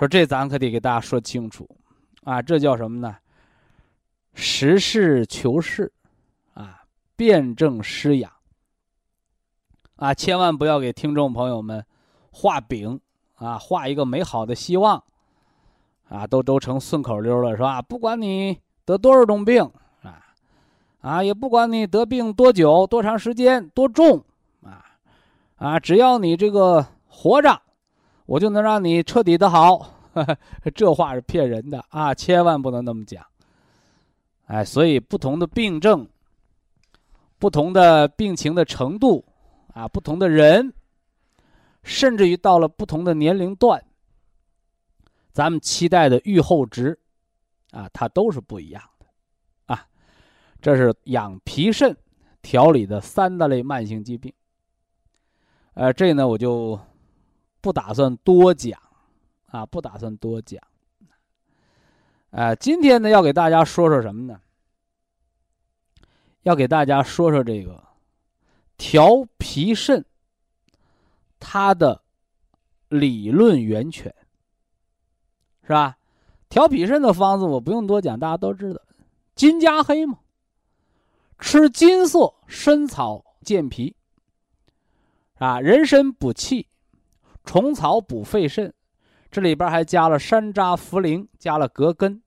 [0.00, 1.68] 说这咱可得给大家说清楚，
[2.24, 3.14] 啊，这叫什么呢？
[4.32, 5.92] 实事求是，
[6.54, 6.82] 啊，
[7.16, 8.32] 辩证施养，
[9.96, 11.84] 啊，千万不要给听众朋友们
[12.32, 12.98] 画饼，
[13.34, 15.04] 啊，画一个美好的希望，
[16.08, 17.82] 啊，都都成顺口溜了，是吧？
[17.82, 18.58] 不管你。
[18.86, 19.62] 得多少种病
[20.02, 20.24] 啊？
[21.02, 24.24] 啊，也不管你得病多久、多长时间、多重
[24.62, 24.84] 啊
[25.58, 27.60] 啊，只要你这个活着，
[28.30, 29.92] 我就能让你彻底的好。
[30.72, 32.14] 这话是骗人的啊！
[32.14, 33.26] 千万不能那么讲。
[34.46, 36.08] 哎，所以不同的病症、
[37.40, 39.24] 不同的病情的程度
[39.74, 40.72] 啊，不同的人，
[41.82, 43.84] 甚至于到了不同的年龄段，
[45.32, 46.96] 咱们期待的预后值。
[47.72, 49.06] 啊，它都是不一样的，
[49.66, 49.84] 啊，
[50.60, 51.96] 这是养脾肾
[52.42, 54.32] 调理的三大类慢性疾病。
[55.74, 56.78] 呃，这呢我就
[57.60, 58.80] 不打算多讲，
[59.46, 60.60] 啊，不打算多讲。
[62.30, 64.40] 呃，今天呢要给大家说说什么呢？
[66.42, 67.82] 要给大家说说这个
[68.78, 70.04] 调脾肾
[71.38, 72.00] 它的
[72.88, 74.14] 理论源泉，
[75.62, 75.98] 是吧？
[76.48, 78.80] 调脾肾的方子我不用多讲，大家都知道，
[79.34, 80.18] 金加黑嘛，
[81.38, 83.94] 吃金色参草健脾，
[85.34, 86.66] 啊，人参补气，
[87.50, 88.72] 虫草补肺肾，
[89.28, 92.22] 这里边还加了山楂、茯苓，加了葛根，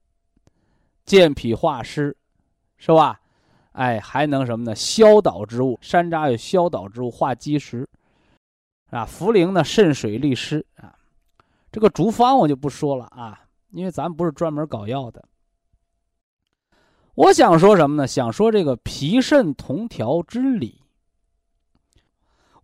[1.06, 2.18] 健脾化湿，
[2.76, 3.22] 是吧？
[3.72, 4.76] 哎，还能什么呢？
[4.76, 7.88] 消导之物，山楂有消导之物，化积食，
[8.90, 10.94] 啊，茯苓呢渗水利湿啊，
[11.72, 13.46] 这个竹方我就不说了啊。
[13.72, 15.24] 因为咱不是专门搞药的，
[17.16, 18.06] 我想说什么呢？
[18.06, 20.82] 想说这个脾肾同调之理。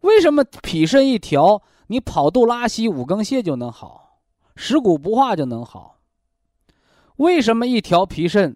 [0.01, 4.21] 为什么脾肾一调，你跑肚拉稀、五更泻就能好，
[4.55, 5.99] 食谷不化就能好？
[7.15, 8.55] 为什么一调脾肾，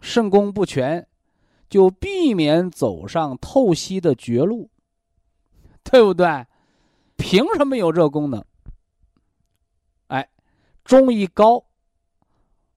[0.00, 1.06] 肾功不全，
[1.68, 4.70] 就避免走上透析的绝路？
[5.84, 6.46] 对不对？
[7.16, 8.42] 凭什么有这功能？
[10.06, 10.30] 哎
[10.82, 11.66] 中医高，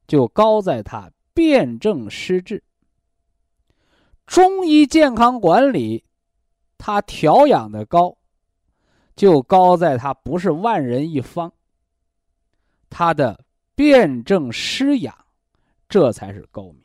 [0.05, 2.61] 就高在它辨证施治。
[4.27, 6.03] 中医健康管理，
[6.77, 8.17] 它调养的高，
[9.15, 11.51] 就高在它不是万人一方。
[12.89, 13.43] 它的
[13.75, 15.25] 辨证施养，
[15.89, 16.83] 这才是高明。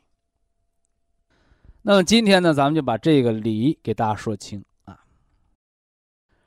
[1.81, 5.03] 那么今天呢，咱们就把这个理给大家说清啊。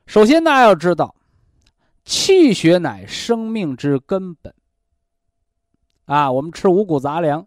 [0.07, 1.15] 首先，大家要知道，
[2.05, 4.55] 气血乃生命之根本。
[6.05, 7.47] 啊，我们吃五谷杂粮，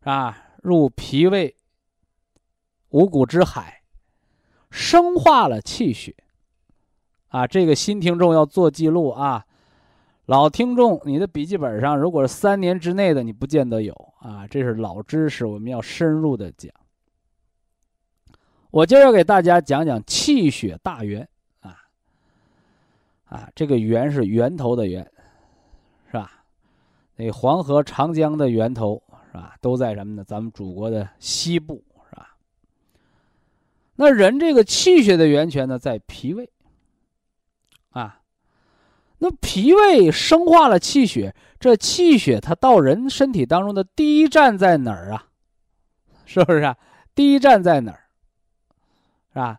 [0.00, 0.46] 是吧？
[0.62, 1.56] 入脾胃
[2.90, 3.82] 五谷之海，
[4.70, 6.14] 生化了气血。
[7.32, 9.42] 啊，这个新听众要做记录啊，
[10.26, 14.46] 老听众，你的笔记本上如果是三年之内的，你不见得有啊。
[14.46, 16.70] 这是老知识，我们要深入的讲。
[18.70, 21.26] 我今儿要给大家讲讲气血大源
[21.60, 21.78] 啊，
[23.24, 25.02] 啊，这个源是源头的源，
[26.08, 26.44] 是吧？
[27.16, 29.56] 那黄河、长江的源头是吧？
[29.62, 30.22] 都在什么呢？
[30.22, 32.36] 咱们祖国的西部是吧？
[33.96, 36.50] 那人这个气血的源泉呢，在脾胃。
[37.92, 38.20] 啊，
[39.18, 45.26] 那脾胃生化了气血，这气血它到人身体当中的第一站在哪儿啊？
[46.24, 46.76] 是不是啊？
[47.14, 48.00] 第一站在哪儿？
[49.32, 49.58] 是吧？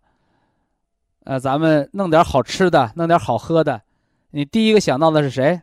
[1.25, 3.81] 呃，咱们弄点好吃的，弄点好喝的，
[4.31, 5.61] 你第一个想到的是谁？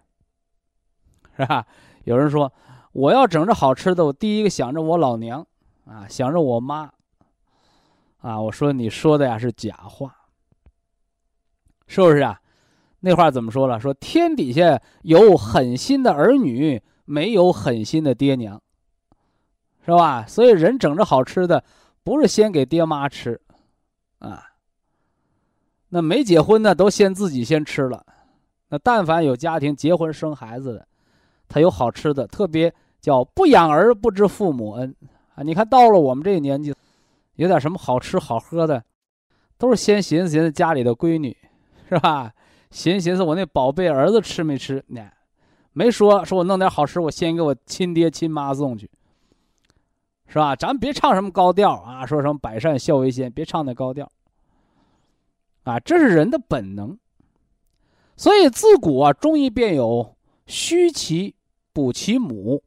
[1.36, 1.66] 是吧？
[2.04, 2.52] 有人说，
[2.92, 5.46] 我要整着好吃的，我第一个想着我老娘
[5.84, 6.90] 啊，想着我妈
[8.18, 8.40] 啊。
[8.40, 10.16] 我说你说的呀是假话，
[11.86, 12.40] 是不是啊？
[13.00, 13.80] 那话怎么说了？
[13.80, 18.60] 说天底下有狠心的儿女，没有狠心的爹娘，
[19.84, 20.26] 是吧？
[20.26, 21.64] 所以人整着好吃的，
[22.04, 23.40] 不是先给爹妈吃，
[24.18, 24.44] 啊。
[25.88, 28.04] 那没结婚的都先自己先吃了。
[28.68, 30.86] 那但凡有家庭结婚生孩子的，
[31.48, 34.94] 他有好吃的，特别叫不养儿不知父母恩
[35.34, 35.42] 啊。
[35.42, 36.72] 你看到了我们这个年纪，
[37.36, 38.84] 有点什么好吃好喝的，
[39.58, 41.36] 都是先寻思寻思家里的闺女，
[41.88, 42.32] 是吧？
[42.70, 44.84] 寻思寻思，我那宝贝儿子吃没吃？
[44.88, 45.10] 呢，
[45.72, 48.88] 没说，说我弄点好吃，我先给我亲爹亲妈送去，
[50.26, 50.54] 是吧？
[50.54, 54.10] 咱别唱什么高调啊，说什么百善孝为先，别唱那高调。
[55.64, 56.98] 啊，这是人的本能。
[58.16, 60.16] 所以自古啊，中医便有
[60.46, 61.34] 虚其
[61.72, 62.62] 补其母，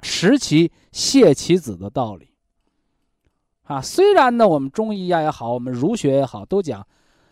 [0.00, 2.30] 实其泻其子的道理。
[3.64, 6.86] 啊，虽然呢，我们中医呀也好，我们儒学也好，都讲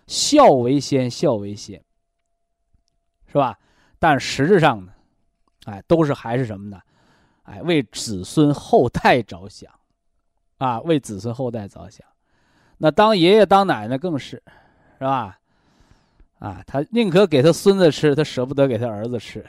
[0.07, 1.83] 孝为先，孝为先。
[3.35, 3.59] 是吧？
[3.99, 4.93] 但实质上呢，
[5.65, 6.81] 哎，都是还是什么呢？
[7.43, 9.69] 哎，为子孙后代着想，
[10.59, 12.07] 啊，为子孙后代着想。
[12.79, 14.41] 那当爷爷当奶奶更是，
[14.99, 15.37] 是吧？
[16.39, 19.45] 啊，他宁可给他孙子吃，他舍不得给他儿子吃，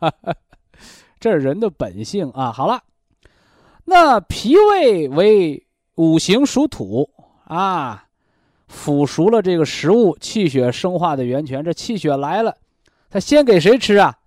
[1.18, 2.52] 这是人的本性啊。
[2.52, 2.82] 好了，
[3.86, 7.08] 那脾胃为五行属土
[7.46, 8.06] 啊，
[8.68, 12.54] 腐熟了这个食物，气血生化的源泉，这气血来了。
[13.08, 14.18] 他先给谁吃啊？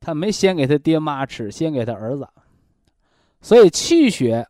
[0.00, 2.28] 他没先给他爹妈吃，先给他儿子。
[3.40, 4.48] 所以气血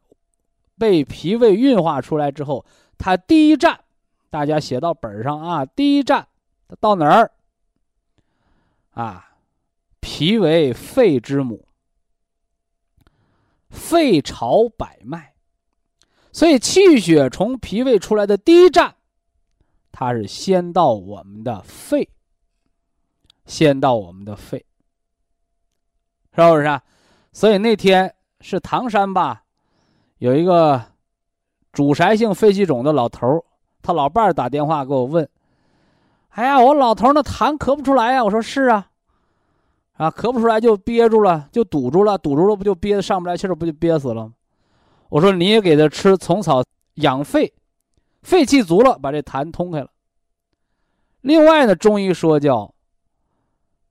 [0.79, 2.65] 被脾胃运化出来之后，
[2.97, 3.81] 他第一站，
[4.31, 5.65] 大家写到本上啊。
[5.65, 6.29] 第一站
[6.81, 7.31] 到哪儿？
[8.91, 9.37] 啊，
[10.01, 11.67] 脾为肺之母，
[13.71, 15.33] 肺朝百脉，
[16.33, 18.97] 所以气血从脾胃出来的第一站，
[19.93, 22.09] 它是先到我们的肺。
[23.49, 24.65] 先到我们的肺，
[26.37, 26.81] 是不是啊？
[27.33, 29.43] 所以那天是唐山吧，
[30.19, 30.81] 有一个
[31.73, 33.43] 主筛性肺气肿的老头
[33.81, 35.27] 他老伴儿打电话给我问
[36.31, 38.91] ：“哎呀，我老头那痰咳不出来呀？”我说：“是啊，
[39.95, 44.35] 啊，咳不出来就憋住了，就堵住了，堵住了不就憋得上不来气儿，不就憋死了吗？”
[45.09, 46.63] 我说：“你也给他吃虫草
[46.97, 47.55] 养肺，
[48.23, 49.89] 肺气足了，把这痰通开了。
[51.23, 52.73] 另外呢，中医说叫。”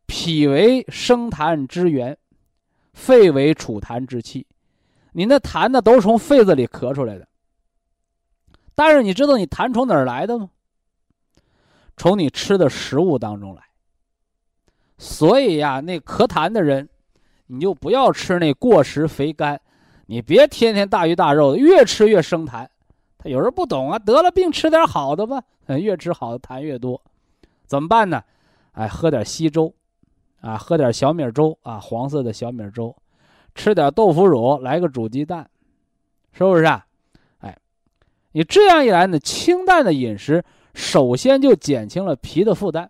[0.08, 2.18] 脾为生痰之源，
[2.94, 4.48] 肺为储痰之器。
[5.12, 7.28] 你那痰呢，都是从肺子里咳出来的。
[8.74, 10.50] 但是你知道你痰从哪儿来的吗？
[11.98, 13.62] 从你吃的食物当中来。
[14.98, 16.88] 所以呀，那咳痰的人，
[17.48, 19.60] 你就不要吃那过食肥甘，
[20.06, 22.68] 你别天天大鱼大肉的，越吃越生痰。
[23.18, 27.02] 他有人不懂啊，得了病吃点好的吧， 越吃好的痰越多，
[27.66, 28.24] 怎么办呢？
[28.74, 29.74] 哎，喝点稀粥。
[30.42, 32.96] 啊，喝点小米粥啊，黄色的小米粥，
[33.56, 35.50] 吃点豆腐乳，来个煮鸡蛋，
[36.32, 36.86] 是不是啊？
[37.40, 37.58] 哎，
[38.32, 42.90] 你这样一来呢，清淡的饮食首先就减轻了脾的负担，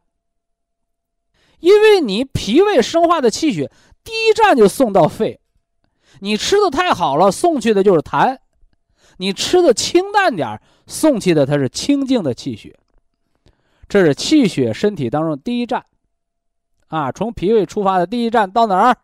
[1.60, 3.72] 因为你脾胃生化的气血
[4.04, 5.39] 第一站就送到肺，
[6.20, 8.38] 你吃的太好了，送去的就是痰；
[9.18, 12.78] 你吃的清淡点送去的它是清净的气血，
[13.88, 15.86] 这是气血身体当中第一站。
[16.88, 18.98] 啊，从脾胃出发的第一站到哪儿？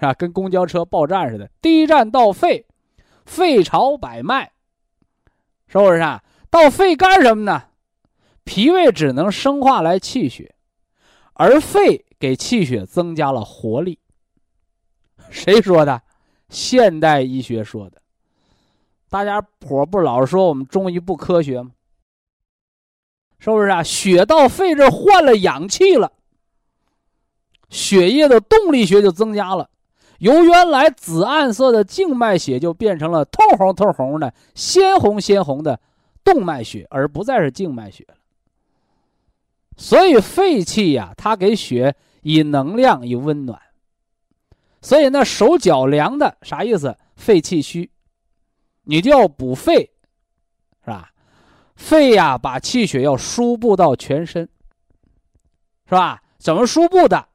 [0.00, 1.50] 啊，跟公交车报站似的。
[1.60, 2.66] 第一站到肺，
[3.24, 4.50] 肺朝百脉，
[5.68, 6.22] 是不是啊？
[6.50, 7.64] 到肺干什么呢？
[8.44, 10.54] 脾胃只能生化来气血，
[11.34, 13.98] 而肺给气血增加了活力。
[15.30, 16.02] 谁说的？
[16.48, 18.02] 现代医学说的。
[19.08, 21.70] 大家伙不老说我们中医不科学吗？
[23.38, 23.82] 是不是啊？
[23.82, 26.12] 血到肺这换了氧气了，
[27.72, 29.70] 血液的动力学就增加了，
[30.18, 35.80] 由原来紫暗色的静脉血就变成了透红透红的、鲜红鲜红的
[36.22, 38.14] 动脉血，而不再是静脉血了。
[39.78, 43.58] 所以肺气呀，它给血以能量、以温暖。
[44.82, 46.94] 所以那手脚凉的啥意思？
[47.16, 47.90] 肺气虚。
[48.84, 49.90] 你就要补肺，
[50.84, 51.10] 是吧？
[51.74, 54.46] 肺呀，把气血要输布到全身，
[55.86, 56.22] 是吧？
[56.38, 57.28] 怎么输布的？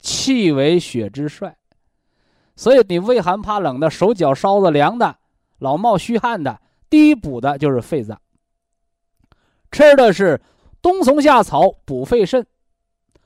[0.00, 1.56] 气为血之帅，
[2.56, 5.18] 所以你畏寒怕冷的，手脚烧的凉的，
[5.58, 8.20] 老冒虚汗的，第一补的就是肺脏。
[9.70, 10.40] 吃的是
[10.82, 12.46] 冬虫夏草补肺肾，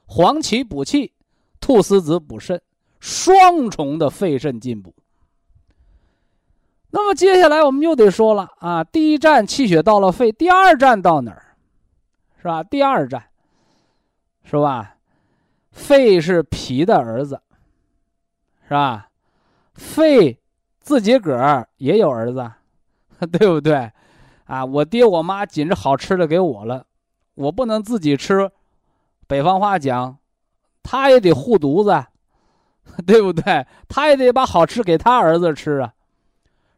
[0.04, 1.12] 黄芪补气，
[1.60, 2.60] 菟丝子补肾，
[3.00, 4.94] 双重的肺肾进补。
[6.90, 11.56] 那么接下来我们又得说了啊，第一站气血到了肺，第二站到哪儿？
[12.36, 12.62] 是吧？
[12.62, 13.24] 第二站，
[14.44, 14.93] 是吧？
[15.74, 17.42] 肺是脾的儿子，
[18.62, 19.10] 是吧？
[19.74, 20.38] 肺
[20.80, 22.52] 自己个儿也有儿子，
[23.26, 23.90] 对不对？
[24.44, 26.86] 啊，我爹我妈紧着好吃的给我了，
[27.34, 28.50] 我不能自己吃。
[29.26, 30.18] 北方话讲，
[30.82, 32.06] 他也得护犊子，
[33.04, 33.66] 对不对？
[33.88, 35.92] 他也得把好吃给他儿子吃啊。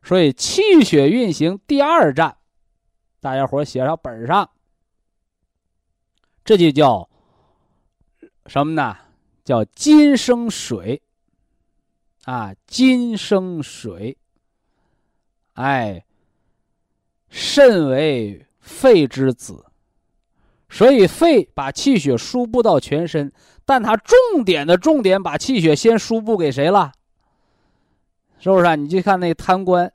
[0.02, 2.36] 所以气血运行第二站，
[3.20, 4.48] 大家伙写上本上，
[6.44, 7.08] 这就叫
[8.46, 8.96] 什么呢？
[9.44, 11.02] 叫金生水
[12.24, 14.16] 啊，金生水。
[15.54, 16.04] 哎，
[17.28, 19.64] 肾为肺之子，
[20.68, 23.32] 所以肺把气血输布到全身，
[23.64, 26.92] 但它重点的重点把气血先输布给谁了？
[28.38, 28.74] 是不是啊？
[28.74, 29.92] 你去看那贪官。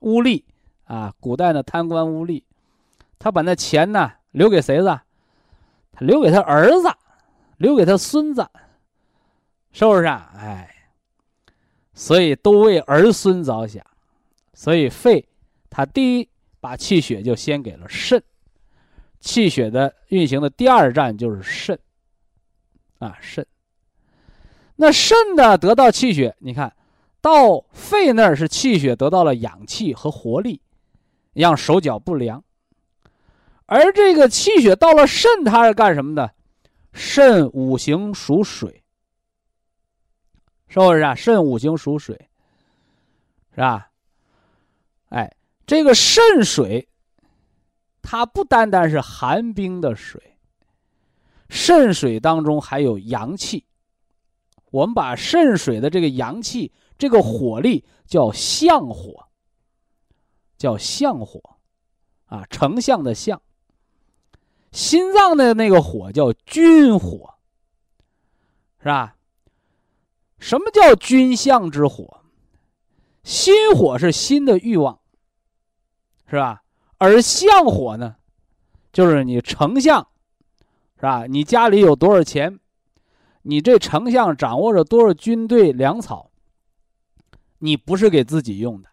[0.00, 0.44] 污吏
[0.84, 2.44] 啊，古代的贪官污吏，
[3.18, 5.02] 他把那钱呢留给谁了？
[5.90, 6.88] 他留给他儿子，
[7.58, 8.44] 留给他孙子，
[9.70, 10.04] 是不是？
[10.06, 10.32] 啊？
[10.36, 10.74] 哎，
[11.92, 13.84] 所以都为儿孙着想，
[14.54, 15.28] 所以肺
[15.70, 16.28] 他第一
[16.60, 18.20] 把气血就先给了肾，
[19.20, 21.78] 气血的运行的第二站就是肾，
[22.98, 23.46] 啊肾。
[24.76, 26.72] 那肾呢得到气血，你看。
[27.20, 30.62] 到肺那儿是气血得到了氧气和活力，
[31.32, 32.42] 让手脚不凉。
[33.66, 36.32] 而这个气血到了肾，它是干什么的？
[36.98, 38.82] 肾五行属水，
[40.66, 41.14] 是不是啊？
[41.14, 42.28] 肾五行属水，
[43.54, 43.90] 是吧？
[45.10, 46.88] 哎，这个肾水，
[48.02, 50.36] 它不单单是寒冰的水，
[51.48, 53.64] 肾水当中还有阳气。
[54.72, 56.72] 我们把肾水的这个阳气。
[56.98, 59.28] 这个火力叫相火，
[60.56, 61.40] 叫相火，
[62.24, 63.40] 啊，丞相的相。
[64.72, 67.34] 心脏的那个火叫军火，
[68.80, 69.16] 是吧？
[70.38, 72.22] 什么叫军相之火？
[73.24, 75.00] 心火是心的欲望，
[76.26, 76.62] 是吧？
[76.98, 78.16] 而相火呢，
[78.92, 80.08] 就是你丞相，
[80.96, 81.26] 是吧？
[81.26, 82.58] 你家里有多少钱？
[83.42, 86.30] 你这丞相掌握着多少军队粮草？
[87.58, 88.88] 你不是给自己用的，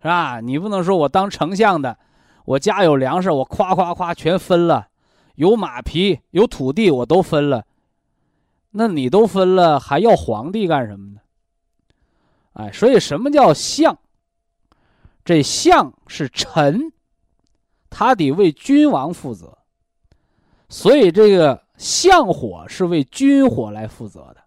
[0.00, 0.40] 是吧？
[0.40, 1.98] 你不能说我当丞相的，
[2.48, 4.88] 我家有粮食，我夸夸夸全分了，
[5.34, 7.66] 有马匹有土地我都分了，
[8.70, 11.20] 那你都分了，还要皇帝干什么呢？
[12.54, 13.98] 哎，所以什么叫相？
[15.26, 16.90] 这相是臣，
[17.90, 19.58] 他得为君王负责，
[20.70, 24.42] 所以这个相火是为君火来负责的，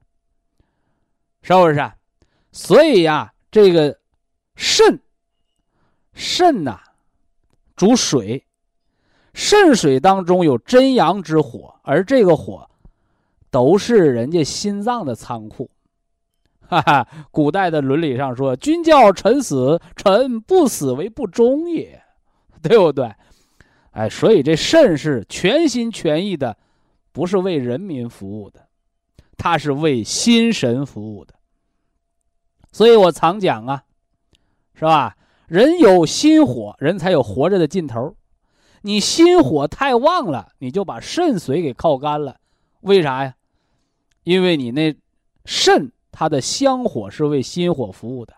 [1.43, 1.91] 是不是？
[2.51, 3.99] 所以呀，这个
[4.55, 4.99] 肾，
[6.13, 6.81] 肾呐，
[7.81, 8.45] 主水，
[9.33, 12.69] 肾水当中有真阳之火，而这个火，
[13.49, 15.67] 都是人家心脏的仓库。
[16.59, 22.03] 哈哈，古代的伦理上说：“君叫臣死，臣不死为不忠也，
[22.61, 23.11] 对不对？”
[23.93, 26.55] 哎，所以这肾是全心全意的，
[27.11, 28.67] 不是为人民服务的，
[29.37, 31.33] 它是为心神服务的。
[32.71, 33.85] 所以我常讲啊，
[34.75, 35.17] 是吧？
[35.51, 38.15] 人有心火，人才有活着的劲头。
[38.83, 42.39] 你心火太旺了，你就把肾水给靠干了。
[42.79, 43.35] 为啥呀？
[44.23, 44.95] 因为你那
[45.43, 48.33] 肾它的香火是为心火服务的，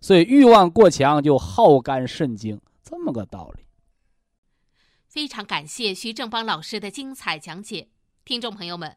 [0.00, 3.64] 所以欲望过强就耗干肾精，这么个道理。
[5.06, 7.88] 非常感谢徐正邦老师的精彩讲解，
[8.24, 8.96] 听众朋友们。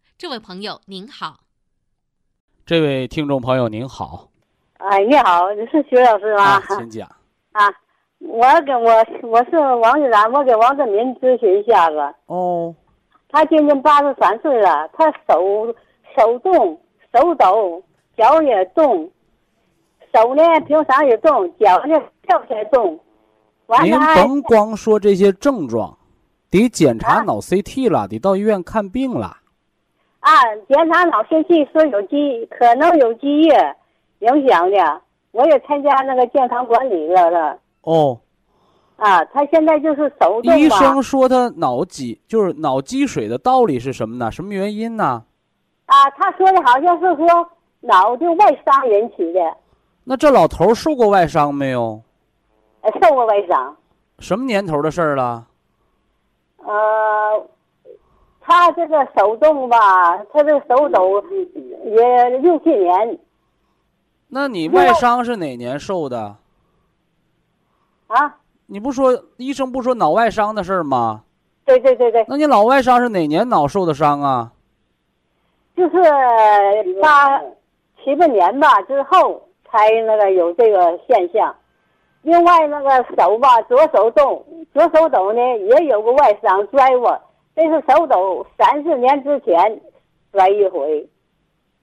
[0.21, 1.39] 这位朋友您好，
[2.63, 4.29] 这位听众朋友您好，
[4.77, 6.43] 哎，你好，你是徐老师吗？
[6.43, 7.09] 啊，请讲。
[7.53, 7.67] 啊，
[8.19, 8.91] 我跟我
[9.23, 11.97] 我是王玉兰，我给王振民咨询一下子。
[12.27, 12.75] 哦，
[13.29, 15.73] 他今年八十三岁了，他手
[16.15, 16.79] 手动
[17.11, 17.83] 手抖，
[18.15, 19.09] 脚也动，
[20.13, 22.99] 手呢平常也动，脚呢跳起来动。
[23.65, 25.97] 完甭光说这些症状，
[26.51, 29.37] 得检查脑 CT 了，得到医院看病了。
[30.21, 30.31] 啊，
[30.69, 33.75] 检查脑 CT 说有积，可能有积液
[34.19, 35.01] 影响的。
[35.31, 37.59] 我也参加那个健康管理了的。
[37.81, 38.19] 哦，
[38.97, 40.59] 啊，他现在就是手动。
[40.59, 44.31] 医生说他脑积就是脑积水的道理是什么呢？
[44.31, 45.23] 什么原因呢？
[45.85, 47.25] 啊，他说的好像是说
[47.79, 49.39] 脑的外伤引起的，
[50.03, 52.01] 那这老头受过外伤没有？
[52.81, 53.75] 呃，受过外伤。
[54.19, 55.47] 什么年头的事儿了？
[56.57, 57.47] 呃，
[58.51, 59.77] 他这个手动吧，
[60.33, 61.23] 他这个手抖
[61.85, 63.17] 也六七年
[64.27, 66.35] 那你外伤是哪年受的？
[68.07, 68.35] 啊。
[68.65, 71.23] 你不说医生不说脑外伤的事儿吗？
[71.63, 74.51] 对对对对，那你脑外伤是哪年脑受的伤啊？
[75.77, 75.95] 就是
[77.01, 77.39] 八
[78.03, 81.55] 七八年吧之后才那个有这个现象。
[82.21, 87.17] 另外那个手吧，左手动，左手抖呢也有个外伤摔过，
[87.55, 89.55] 这是手抖三四年之前
[90.31, 91.07] 摔一回。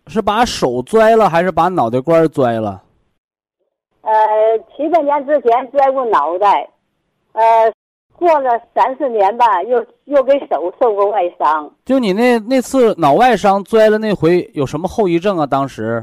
[0.07, 2.83] 是把手摔了还是把脑袋瓜儿拽了？
[4.01, 4.13] 呃，
[4.75, 6.67] 七八年之前摔过脑袋，
[7.33, 7.71] 呃，
[8.17, 11.71] 过了三四年吧，又又给手受过外伤。
[11.85, 15.45] 就你那那次脑外伤摔了那回有什么后遗症啊？
[15.45, 16.03] 当时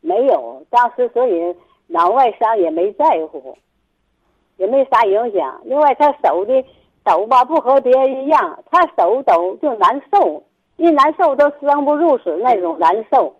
[0.00, 1.54] 没有，当时所以
[1.88, 3.54] 脑外伤也没在乎，
[4.56, 5.60] 也没啥影响。
[5.64, 6.64] 另外，他手的
[7.06, 10.42] 抖吧不和别人一样，他手抖就难受，
[10.76, 13.32] 一难受都生不如死那种难受。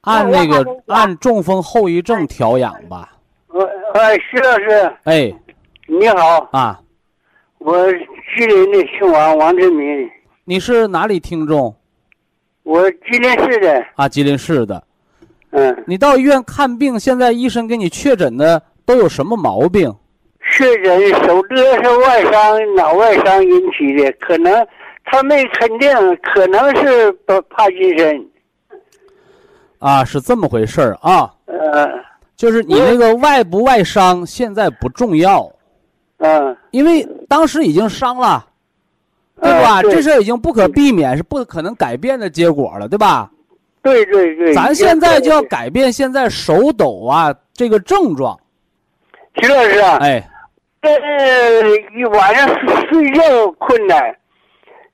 [0.00, 3.12] 按那个按中风后遗症调养吧。
[3.48, 3.60] 呃
[3.92, 5.32] 呃，徐老师哎
[5.86, 6.80] 你好，啊，
[7.58, 10.10] 我吉林的姓王，王志民，
[10.44, 11.74] 你是哪里听众
[12.64, 14.08] 我吉林市的，啊？
[14.08, 14.82] 吉林市的。
[15.50, 19.94] 嗯，你到医院看病，现在医生给你确诊的都有什么毛病？
[20.56, 24.66] 确诊手这是外伤，脑外伤引起的，可能
[25.04, 25.90] 他没肯定，
[26.22, 28.30] 可能是帕帕金森，
[29.80, 31.88] 啊，是这么回事儿啊，呃，
[32.36, 35.50] 就是你那个外不外伤现在不重要，
[36.18, 38.46] 嗯，因为当时已经伤了，
[39.42, 39.82] 对呃吧？
[39.82, 43.28] 对这事儿已经不可避免，是不可能改变的结果了，对吧？
[43.82, 48.38] 对对对，咱现在就要改变现在手抖啊这个症状，
[49.42, 50.26] 徐老师啊，哎，
[50.90, 51.62] 呃，
[51.96, 52.48] 一晚上
[52.88, 53.22] 睡觉
[53.58, 54.14] 困难，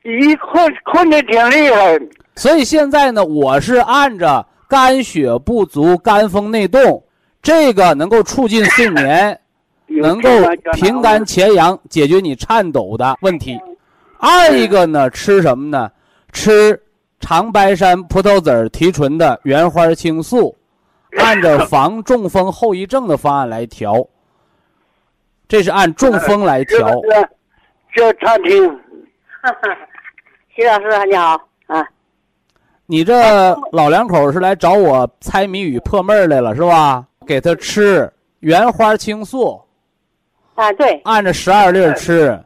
[0.04, 1.98] 一困困的挺厉害，
[2.36, 7.02] 所以现在呢，我是按着肝血不足、肝风内动，
[7.42, 9.38] 这个能够促进睡眠，
[9.88, 10.28] 能够
[10.74, 13.58] 平肝潜阳，解决你颤抖的问题。
[14.18, 15.90] 二一个呢，吃什么呢？
[16.32, 16.80] 吃
[17.18, 20.56] 长白山葡萄籽儿提纯的原花青素，
[21.18, 24.06] 按照防中风后遗症的方案来调。
[25.50, 26.88] 这是按中风来调。
[27.92, 28.80] 这餐厅，
[30.54, 31.32] 徐老师你好
[31.66, 31.84] 啊，
[32.86, 37.04] 你这老两口是来找我猜谜语破闷儿来了是吧？
[37.26, 39.60] 给他吃原花青素，
[40.54, 42.40] 啊对，按着十二粒儿吃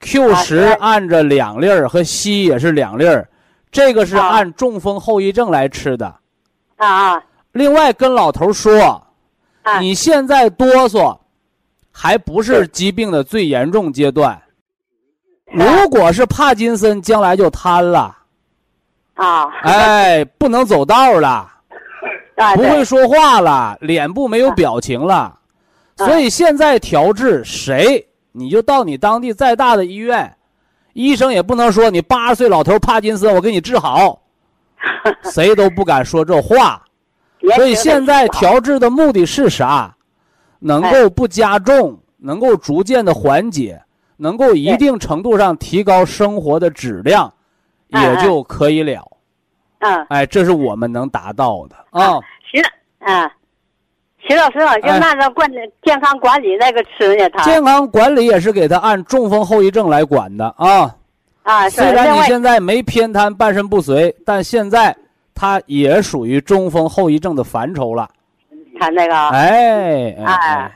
[0.00, 3.26] ，Q 十按着两粒儿和硒也是两粒儿，
[3.72, 4.28] 这个是啊。
[4.28, 6.14] 按中风后遗症来吃的。
[6.76, 7.24] 啊啊。
[7.52, 9.02] 另外跟老头说，
[9.62, 11.18] 啊，你现在哆嗦，
[11.92, 14.40] 还不是疾病的最严重阶段。
[15.50, 18.16] 如果是帕金森，将来就瘫了，
[19.14, 21.28] 啊，哎，不能走道了。
[22.36, 25.36] 啊不会说话了，脸部没有表情了，啊。
[25.96, 30.36] 所以现在调治谁，你就到你当地再大的医院，
[30.92, 34.22] 医生也不能说你八十岁老头帕金森，我给你治好，
[35.32, 36.80] 谁都不敢说这话。
[37.56, 39.92] 所以现在调治的目的是啥？
[40.58, 43.80] 能够不加重，能够逐渐的缓解，
[44.16, 47.32] 能够一定程度上提高生活的质量，
[47.92, 49.02] 嗯也就可以了。
[49.80, 51.76] 嗯，哎，这是我们能达到的。
[51.90, 52.18] 啊。
[52.50, 52.60] 徐
[52.98, 53.30] 嗯，
[54.18, 54.98] 徐老师啊，就哎。
[54.98, 55.48] 按照管
[55.82, 57.44] 健康管理那个吃呢，他。
[57.44, 60.94] 健康管理也是给他按中风后遗症来管的啊。
[61.44, 64.94] 啊，虽然你现在没偏瘫、半身不遂，但现在
[65.34, 68.08] 他也属于中风后遗症的范畴了。
[68.78, 70.72] 他那个哎哎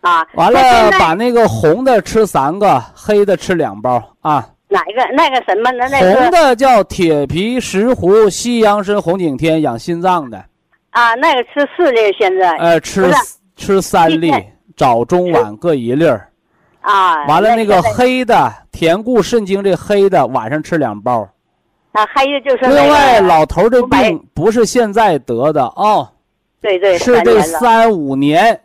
[0.00, 0.60] 啊，完了
[0.98, 4.48] 把那个红的吃三个，黑的吃两包啊。
[4.68, 5.88] 哪一个那个什么那？
[5.88, 10.44] 那红的叫铁皮石斛西洋参红景天，养心脏的。
[10.90, 13.08] 啊，那个吃四粒现在呃，吃
[13.54, 14.32] 吃三粒，
[14.76, 16.28] 早中晚各一粒儿。
[16.80, 21.28] 啊，完了那个黑的甜固肾精，这黑的晚上吃两包。
[21.92, 26.08] 啊，还有就是另外，老头这病不是现在得的哦，
[26.66, 28.60] 对对是这三五年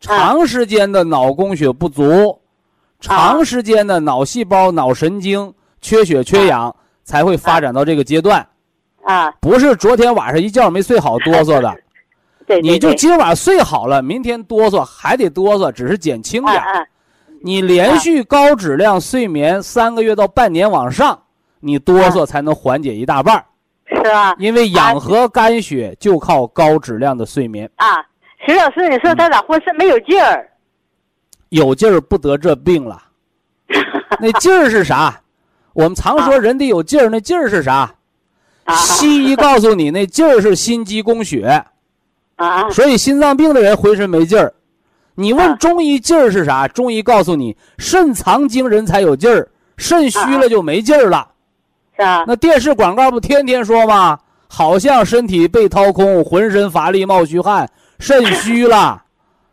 [0.00, 2.40] 长时间的脑供血不足，
[3.00, 6.74] 长时间的脑细胞、脑神经缺血缺氧，
[7.04, 8.46] 才会发展到这个阶段。
[9.02, 11.76] 啊，不是昨天晚上一觉没睡好哆嗦的，
[12.46, 16.60] 对对你就今晚睡好了，明天哆嗦还得哆嗦，只是减轻点儿。
[16.60, 16.86] 啊啊。
[17.42, 21.18] 你连续高质量睡眠三个月到半年往上，
[21.60, 23.44] 你哆嗦才能缓解一大半儿。
[23.96, 24.34] 是吧？
[24.38, 27.86] 因为养和肝血就靠高质量的睡眠，啊，
[28.46, 30.48] 徐老师，你说他咋浑身没有劲儿？
[31.50, 33.00] 有劲儿不得这病了。
[34.20, 35.20] 那劲儿是啥？
[35.72, 37.94] 我们常说人得有劲儿，那劲儿是啥？
[38.64, 41.64] 啊西医告诉你，那劲儿是心肌供血，
[42.36, 44.52] 啊所以心脏病的人浑身没劲儿。
[45.14, 46.66] 你问啊中医劲儿是啥？
[46.66, 51.28] 中医告诉你，肾藏精人才有劲儿，肾虚了就没劲儿了。
[51.96, 54.18] 那电视广告不天天说吗？
[54.46, 57.68] 好像身体被掏空，浑身乏力、冒虚汗，
[57.98, 58.76] 肾虚了。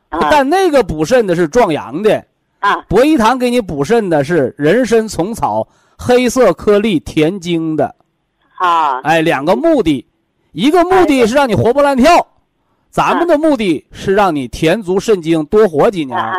[0.10, 2.24] 啊但那个补肾的是壮阳的，
[2.60, 5.68] 啊博一堂给你补肾的是人参、虫草、
[5.98, 7.96] 黑色颗粒填精的。
[8.60, 10.06] 啊哎，两个目的，
[10.52, 12.28] 一个目的是让你活蹦乱跳，
[12.92, 16.20] 咱们的目的是让你填足肾精，多活几年。
[16.20, 16.36] 啊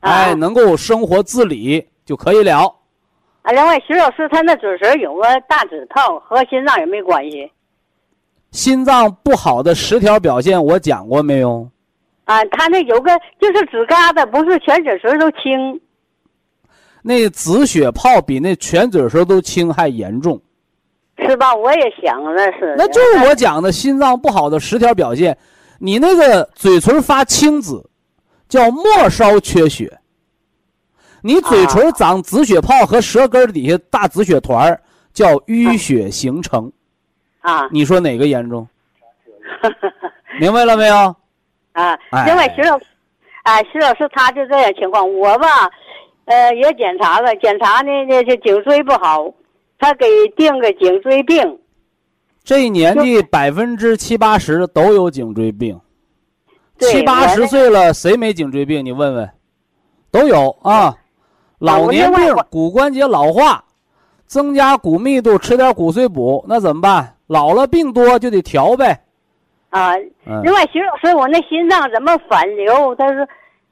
[0.00, 0.10] 啊！
[0.12, 2.75] 哎，能够生活自理就可以了。
[3.46, 7.48] 啊，另外，徐老师他那嘴唇有个大指头，和心脏有没有关系？
[8.50, 11.68] 心脏不好的十条表现我讲过没有？
[12.24, 15.80] 啊，他那有个就是指疙瘩，不是全嘴唇都青。
[17.02, 20.40] 那紫血泡比那全嘴唇都轻还严重，
[21.18, 21.54] 是吧？
[21.54, 22.74] 我也想那是。
[22.76, 25.38] 那就是我讲的心脏不好的十条表现。
[25.78, 27.88] 你那个嘴唇发青紫，
[28.48, 29.86] 叫末梢缺血；
[31.26, 34.80] 你嘴唇长紫血泡和舌根底下大紫血团儿
[35.12, 36.70] 叫淤血形成。
[37.40, 38.68] 啊你说哪个严重？
[40.38, 40.94] 明白了没有？
[41.72, 42.26] 啊哎！
[42.26, 42.84] 另外，徐老师，
[43.42, 45.48] 啊，徐老师他就这样情况，我吧，
[46.26, 49.32] 呃，也检查了，检查呢，那这颈椎不好，
[49.80, 50.06] 他给
[50.36, 51.58] 定个颈椎病。
[52.44, 55.80] 这一年纪百分之七八十都有颈椎病，
[56.78, 58.84] 七八十岁了谁没颈椎病？
[58.84, 59.28] 你问问，
[60.12, 60.94] 都有啊。
[61.58, 63.64] 老年病骨关节老化，
[64.26, 67.14] 增加骨密度，吃点骨髓补，那怎么办？
[67.26, 69.02] 老了病多就得调呗。
[69.70, 69.94] 啊，
[70.26, 72.94] 嗯，另外，徐老师，我那心脏怎么反流？
[72.94, 73.26] 他说，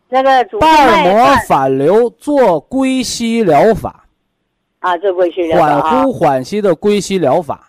[0.08, 4.04] 那个瓣膜反流做归西疗法，
[4.80, 7.60] 啊，这过去了缓啊呼缓吸的归西疗法。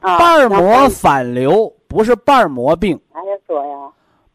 [0.00, 3.76] 啊，瓣膜反流不是瓣膜病，还得说呀，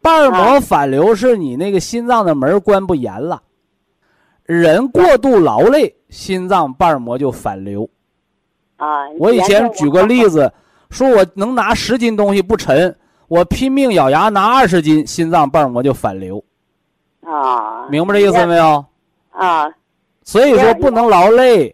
[0.02, 3.42] 瓣膜反流是你那个心脏的门关不严了，
[4.60, 7.90] 人过度劳累，心脏瓣膜就反流。
[8.76, 10.52] 啊，我以前举个例子，
[10.90, 12.94] 说我能拿十斤东西不沉，
[13.30, 16.44] 我拼命咬牙拿二十斤，心脏瓣膜就反流，
[17.24, 18.84] 啊，明白这意思没有？
[19.30, 19.72] 啊
[20.24, 21.74] 所以说不能劳累，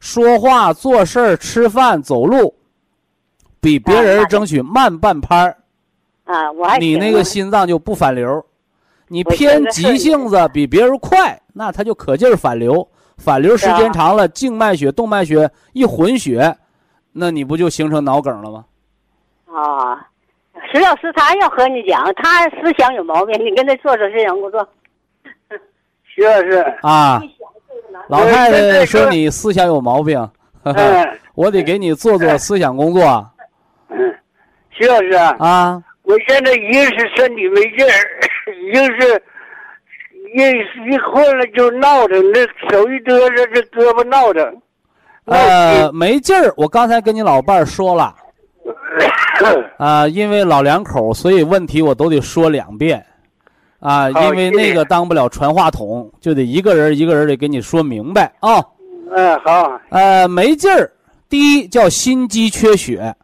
[0.00, 2.52] 说话、做事儿、吃饭、走路，
[3.60, 5.56] 比别人争取慢半拍儿。
[6.24, 8.44] 啊，我还你挺那个心脏就不反流，
[9.08, 12.88] 你偏急性子比别人快，那他就可劲儿反流，
[13.18, 16.56] 反流时间长了，静脉血、动脉血一混血，
[17.12, 18.64] 那你不就形成脑梗了吗？
[19.46, 20.08] 啊，
[20.72, 24.68] 石老师他要和你讲，他思想有毛病，你跟他做做思想工作。
[26.04, 27.22] 徐老师，啊，
[28.08, 30.28] 老太太说你思想有毛病，
[30.64, 30.74] 嗯
[31.34, 33.30] 我得给你做做思想工作
[33.90, 34.14] 嗯，
[34.70, 35.82] 徐老师啊，啊。
[36.02, 37.90] 我现在一个是身体没劲儿，
[38.52, 39.22] 一个是
[40.34, 44.62] 一一困了就闹腾，这手一嘚瑟，这胳膊闹腾。
[45.24, 48.14] 呃，没劲儿，我刚才跟你老伴儿说了
[49.78, 53.04] 啊、因为老两口，所以问题我都得说两遍。
[53.80, 58.64] 啊，好因为那个当不了传话筒，就得一个人一个人得给你说明白啊。
[59.14, 60.90] 嗯，好，呃，没劲儿，
[61.28, 63.14] 第一叫心肌缺血，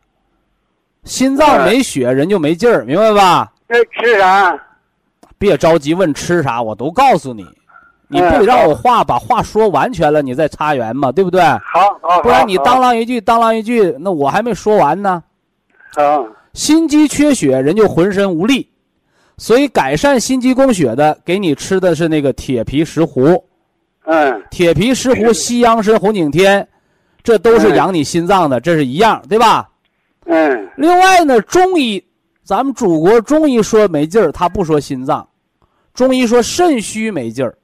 [1.04, 3.52] 心脏嗯没血，人就没劲儿，明白吧？
[3.66, 4.58] 那吃啥？
[5.42, 7.44] 别着急问吃啥，我都告诉你，
[8.06, 11.42] 你嗯不得让我话把话说完全了，你再插圆嘛，对不对？
[11.42, 15.20] 好好，不然你当啷一句当啷一句，那我还没说完呢。
[15.96, 18.68] 好，心肌缺血，人就浑身无力，
[19.36, 23.42] 所以改善心肌供血的，给你吃的是那个铁皮石斛。
[24.04, 26.66] 嗯铁皮石斛、西洋参、红景天，
[27.24, 29.68] 这都是嗯养你心脏的，这是一样，对吧？
[30.26, 32.00] 嗯另外呢，中医，
[32.44, 35.26] 咱们祖国中医说没劲儿，他不说心脏，
[35.94, 37.56] 中医说肾虚没劲儿，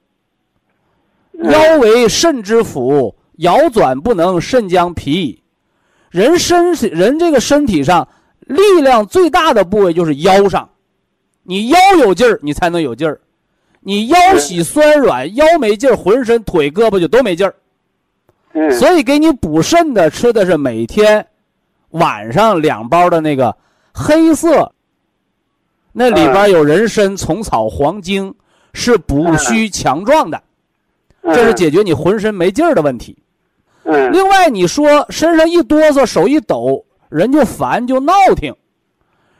[1.33, 5.41] 嗯腰为肾之府，腰转不能，肾将疲。
[6.09, 8.07] 人身体人这个身体上
[8.39, 10.69] 力量最大的部位就是腰上，
[11.43, 13.19] 你腰有劲儿，你才能有劲儿。
[13.81, 17.55] 你腰膝酸软，腰没劲儿，浑身腿胳膊就都没劲儿。
[18.53, 21.25] 嗯，所以给你补肾的吃的是每天
[21.91, 23.55] 晚上两包的那个
[23.93, 24.73] 黑色，
[25.91, 28.33] 那里边有人参、虫草、黄精，
[28.73, 30.41] 是补虚强壮的，
[31.23, 33.17] 这是解决你浑身没劲儿的问题。
[33.83, 34.11] 嗯。
[34.11, 38.55] 另外，你说身上一哆嗦、手一抖，人就烦就闹挺，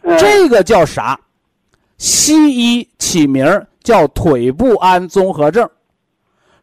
[0.02, 0.18] 嗯。
[0.18, 1.20] 这个叫啥？
[1.98, 3.46] 西医起名
[3.84, 5.70] 叫腿不安综合症，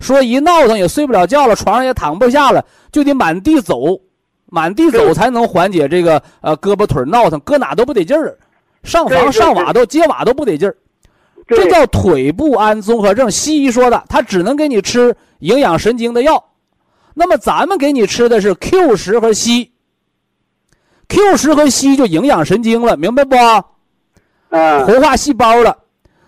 [0.00, 4.00] 说一闹腾也睡不了觉了，床上也躺不下了，就得满地走，
[4.46, 8.38] 满地走才能缓解这个呃胳膊腿闹腾，搁哪都不得劲儿，
[8.86, 10.76] 上房上瓦都接瓦都不得劲儿，
[11.48, 13.30] 这叫腿部胺综合症。
[13.30, 16.42] 西医说的，他只能给你吃营养神经的药，
[17.12, 19.68] 那么咱们给你吃的是 Q 十和硒
[21.08, 23.36] ，Q 十和硒就营养神经了，明白不？
[24.50, 25.76] 嗯活化细胞了。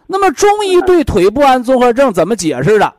[0.09, 2.93] 那么中医对腿部胺综合症怎么解释的？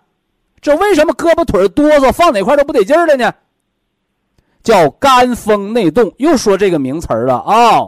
[0.61, 3.33] 这为什么胳膊腿哆嗦，放哪块都不得劲儿了呢？
[4.61, 7.79] 叫肝风内动，又说这个名词儿了啊、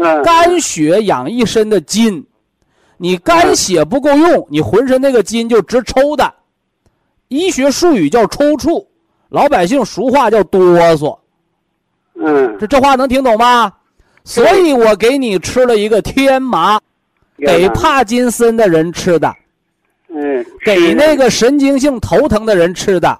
[0.00, 2.24] 嗯肝血养一身的筋，
[2.96, 6.34] 你肝血不够用，你浑身那个筋就直抽的。
[7.28, 8.86] 医学术语叫抽搐，
[9.28, 10.60] 老百姓俗话叫哆
[10.96, 11.18] 嗦。
[12.14, 13.72] 嗯，这这话能听懂吗？
[14.24, 16.78] 所以我给你吃了一个天麻，
[17.38, 19.34] 给帕金森的人吃的，
[20.08, 23.18] 嗯给那个神经性头疼的人吃的，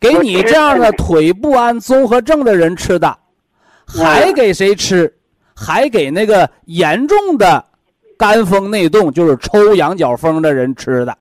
[0.00, 3.16] 给你这样的腿不安综合症的人吃的，
[3.86, 5.14] 还给谁吃？
[5.54, 7.64] 还给那个严重的
[8.18, 11.16] 肝风内动，就是抽羊角风的人吃的。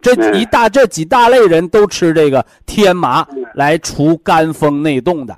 [0.00, 5.36] 这一大这几大类人都吃这个天麻来除肝风内动的。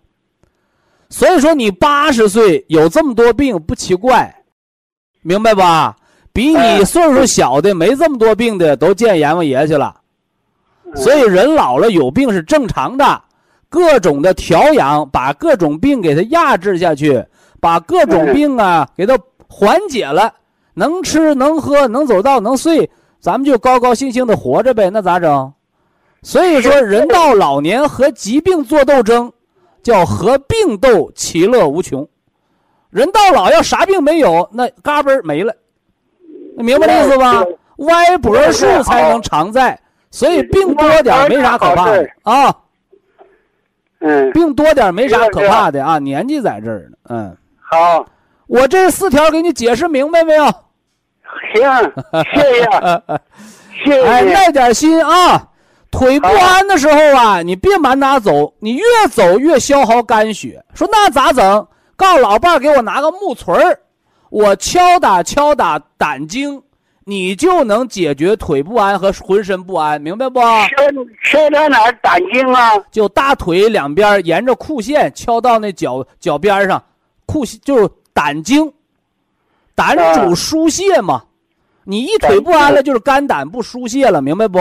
[1.08, 4.32] 所以说，你八十岁有这么多病不奇怪，
[5.22, 5.96] 明白吧？
[6.32, 9.96] 比你岁数小的没这么多病的都见阎王爷去了。
[10.94, 13.22] 所以人老了有病是正常的，
[13.68, 17.24] 各种的调养，把各种病给它压制下去，
[17.60, 20.32] 把各种病啊给它缓解了，
[20.74, 22.90] 能吃能喝能走道能睡，
[23.20, 25.52] 咱们就高高兴兴的活着呗，那咋整？
[26.22, 29.32] 所以说，人到老年和疾病做斗争，
[29.82, 32.06] 叫和病斗，其乐无穷。
[32.90, 35.54] 人到老要啥病没有，那嘎嘣儿没了，
[36.56, 37.44] 你明白这意思吧？
[37.76, 39.80] 歪脖树才能常在，
[40.10, 42.54] 所以病多点儿没啥可怕的啊，
[44.00, 46.96] 嗯，病多点儿没啥可怕的啊，年纪在这儿呢。
[47.08, 47.36] 嗯，
[47.70, 48.04] 好，
[48.48, 50.44] 我这四条给你解释明白没有？
[51.54, 51.92] 行，
[52.34, 52.66] 谢谢，
[53.84, 55.46] 谢谢哎，谢，耐点心啊！
[55.88, 60.60] 腿不安的时候啊，你别满哪走，你越走越消耗肝血。
[60.74, 61.66] 说那咋整？
[61.94, 63.78] 告诉老伴儿给我拿个木锤儿，
[64.30, 66.60] 我敲打敲打胆经，
[67.04, 70.40] 你就能解决腿不安和浑身不安，明白不？
[70.40, 70.68] 敲
[71.24, 72.72] 敲打哪儿胆经啊？
[72.90, 76.82] 就大腿两边沿着裤线敲到那脚脚边上，
[77.30, 78.72] 裤就是胆经，
[79.74, 81.22] 胆主疏泄嘛。
[81.84, 84.58] 你一腿不安了，就是肝胆不疏泄了，明白不？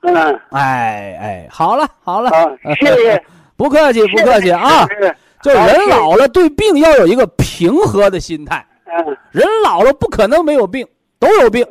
[0.00, 2.30] 嗯，哎哎，好了好了，
[2.80, 3.24] 谢谢，
[3.56, 4.86] 不客气不客气啊。
[5.42, 8.64] 就人老了，对病要有一个平和的心态。
[8.86, 10.86] 嗯，人老了不可能没有病，
[11.20, 11.64] 都有病，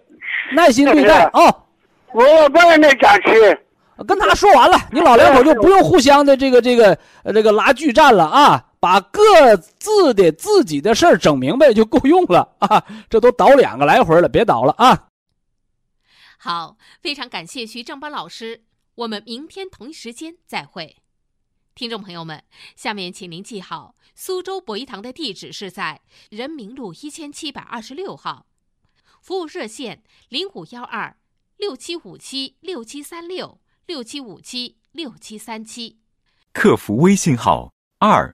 [0.56, 1.54] 耐心对待啊。
[2.14, 3.60] 我老伴儿那咋吃？
[4.08, 12.84] 跟他说完了，你老两口就不用互相的这个这个呃这个拉锯战了啊，把各自的自己的事儿整明白就够用了 啊。
[13.10, 15.10] 这都倒两个来回了，别倒了啊。
[16.38, 18.64] 好，非常感谢徐正邦老师，
[18.96, 20.98] 我们明天同一时间再会。
[21.74, 22.44] 听众朋友们，
[22.76, 28.48] 下面请您记好，苏州博一堂的地址是在人民路一千七百二十六号。
[29.22, 31.18] 服务热线零五幺二
[31.58, 36.00] 六七五七六七三六六七五七六七三七。
[36.54, 38.34] 客服微信号二